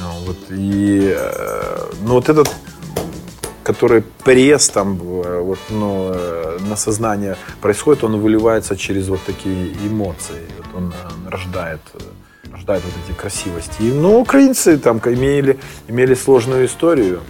Ну, 0.00 0.26
вот, 0.26 0.36
и, 0.50 1.12
э, 1.16 1.78
ну, 2.02 2.14
вот 2.14 2.28
этот 2.28 2.48
который 3.64 4.02
пресс 4.24 4.68
там 4.68 4.96
э, 5.02 5.40
вот, 5.40 5.58
ну, 5.70 6.12
э, 6.14 6.58
на 6.68 6.76
сознание 6.76 7.36
происходит, 7.60 8.04
он 8.04 8.20
выливается 8.20 8.76
через 8.76 9.08
вот 9.08 9.20
такие 9.26 9.72
эмоции. 9.84 10.46
Вот 10.58 10.66
он 10.76 10.94
рождает, 11.28 11.80
рождает 12.52 12.84
вот 12.84 12.94
эти 13.04 13.16
красивости. 13.16 13.82
И, 13.82 13.92
ну, 13.92 14.20
украинцы 14.20 14.78
там 14.78 14.98
имели, 14.98 15.58
имели 15.88 16.14
сложную 16.14 16.66
историю. 16.66 17.20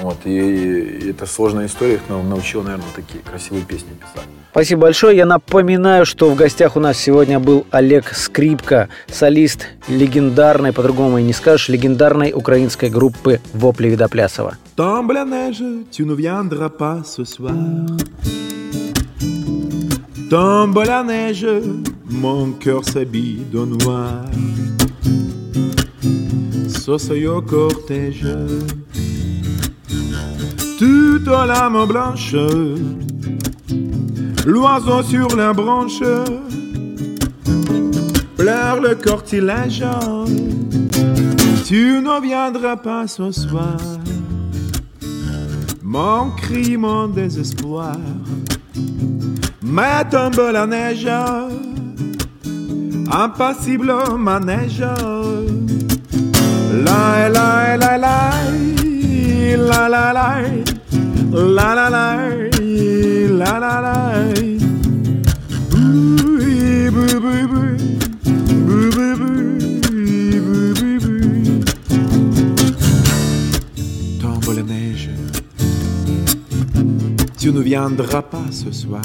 Вот, 0.00 0.18
и, 0.24 0.30
и 0.30 1.10
эта 1.10 1.26
сложная 1.26 1.66
история 1.66 1.94
их 1.94 2.02
научила, 2.08 2.62
наверное, 2.62 2.86
такие 2.94 3.22
красивые 3.22 3.64
песни 3.64 3.90
писать. 3.94 4.28
Спасибо 4.50 4.82
большое. 4.82 5.16
Я 5.16 5.26
напоминаю, 5.26 6.04
что 6.06 6.30
в 6.30 6.36
гостях 6.36 6.76
у 6.76 6.80
нас 6.80 6.96
сегодня 6.98 7.40
был 7.40 7.66
Олег 7.70 8.12
Скрипка, 8.14 8.88
солист 9.08 9.66
легендарной, 9.88 10.72
по-другому 10.72 11.18
и 11.18 11.22
не 11.22 11.32
скажешь, 11.32 11.68
легендарной 11.68 12.32
украинской 12.32 12.88
группы 12.88 13.40
«Вопли 13.52 13.88
Видоплясова». 13.88 14.56
Tombe 14.76 15.12
la 15.12 15.24
neige, 15.24 15.84
tu 15.92 16.04
ne 16.04 16.14
viendras 16.14 16.68
pas 16.68 17.04
ce 17.04 17.24
soir. 17.24 17.54
Tombe 20.28 20.84
la 20.84 21.04
neige, 21.04 21.62
mon 22.10 22.52
cœur 22.52 22.84
s'habille 22.84 23.44
de 23.52 23.64
noir. 23.64 24.24
Sosoyo 26.68 27.40
cortège, 27.42 28.36
toute 30.78 31.26
l'âme 31.26 31.86
blanche, 31.86 32.34
l'oiseau 34.46 35.02
sur 35.02 35.36
la 35.36 35.52
branche, 35.52 36.02
pleure 38.36 38.80
le 38.80 38.94
cortilège. 38.94 39.84
Tu 41.64 42.00
ne 42.02 42.20
viendras 42.20 42.76
pas 42.76 43.06
ce 43.06 43.30
soir, 43.30 43.76
mon 45.82 46.30
cri, 46.30 46.76
mon 46.76 47.08
désespoir. 47.08 47.96
Mais 49.62 50.04
tombe 50.10 50.50
la 50.52 50.66
neige, 50.66 51.08
impassible 53.10 53.94
ma 54.18 54.40
neige. 54.40 54.84
La 56.84 57.28
la 57.28 57.76
la 57.76 57.96
la 57.96 58.30
la 59.88 60.12
la 60.12 60.42
la 61.32 61.74
la 61.74 61.74
la 61.74 61.90
la 61.90 62.16
la 63.28 63.58
la 63.58 63.80
la. 63.80 63.94
Tombe 74.20 74.54
la 74.54 74.62
neige. 74.62 75.10
Tu 77.38 77.52
ne 77.52 77.60
viendras 77.60 78.22
pas 78.22 78.46
ce 78.50 78.72
soir. 78.72 79.02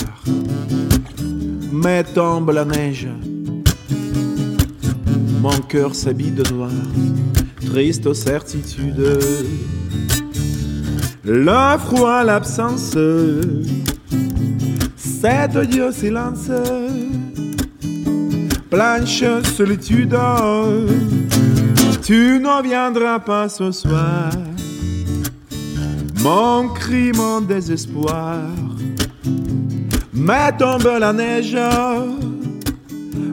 Mais 1.71 2.03
tombe 2.03 2.51
la 2.51 2.65
neige. 2.65 3.09
Mon 5.41 5.57
cœur 5.67 5.95
s'habille 5.95 6.31
de 6.31 6.43
noir. 6.53 6.71
Triste 7.65 8.13
certitude. 8.13 9.17
Le 11.31 11.77
froid, 11.77 12.23
l'absence 12.23 12.97
cet 14.97 15.55
odieux 15.55 15.91
silence, 15.91 16.49
blanche 18.71 19.23
solitude, 19.55 20.17
tu 22.01 22.39
ne 22.39 22.63
viendras 22.63 23.19
pas 23.19 23.47
ce 23.47 23.71
soir. 23.71 24.31
Mon 26.23 26.69
cri, 26.69 27.11
mon 27.15 27.41
désespoir, 27.41 28.37
mais 30.11 30.51
tombe 30.57 30.91
la 30.99 31.13
neige, 31.13 31.55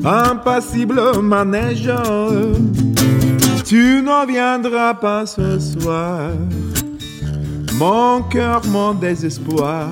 impassible 0.04 1.00
ma 1.22 1.46
neige, 1.46 1.90
tu 3.64 4.02
ne 4.02 4.26
viendras 4.26 4.92
pas 4.92 5.24
ce 5.24 5.59
soir. 5.59 6.32
Mon 7.79 8.23
cœur, 8.23 8.62
mon 8.69 8.95
désespoir, 8.95 9.89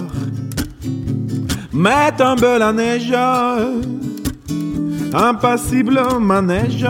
mais 1.72 2.10
tombe 2.16 2.40
la 2.58 2.72
neige, 2.72 3.14
impassible 5.12 6.00
ma 6.18 6.40
neige. 6.40 6.86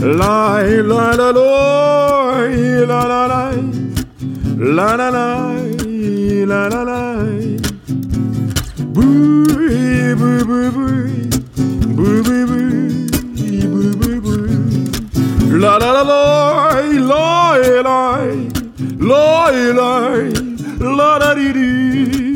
La 0.00 0.62
la 0.62 1.14
la 1.14 1.32
la 1.32 1.32
la 1.32 1.52
la 2.86 3.36
la 4.56 4.96
la 4.96 5.10
la 5.10 5.10
la 6.46 6.68
la 6.70 6.84
la 6.84 7.14
Boo 8.94 9.44
boo 10.16 10.44
boo 10.46 10.70
boo 10.72 11.00
boo 11.96 12.22
boo 12.22 12.44
boo 14.00 14.20
boo 14.22 14.38
La 15.58 15.76
la 15.76 15.92
la 15.92 16.02
la 16.02 16.20
la 16.98 17.58
la 17.58 17.82
la 17.82 18.49
Loy, 19.00 19.72
loy, 19.72 20.30
la 20.78 21.18
da 21.18 21.34
dee 21.34 21.52
dee. 21.54 22.29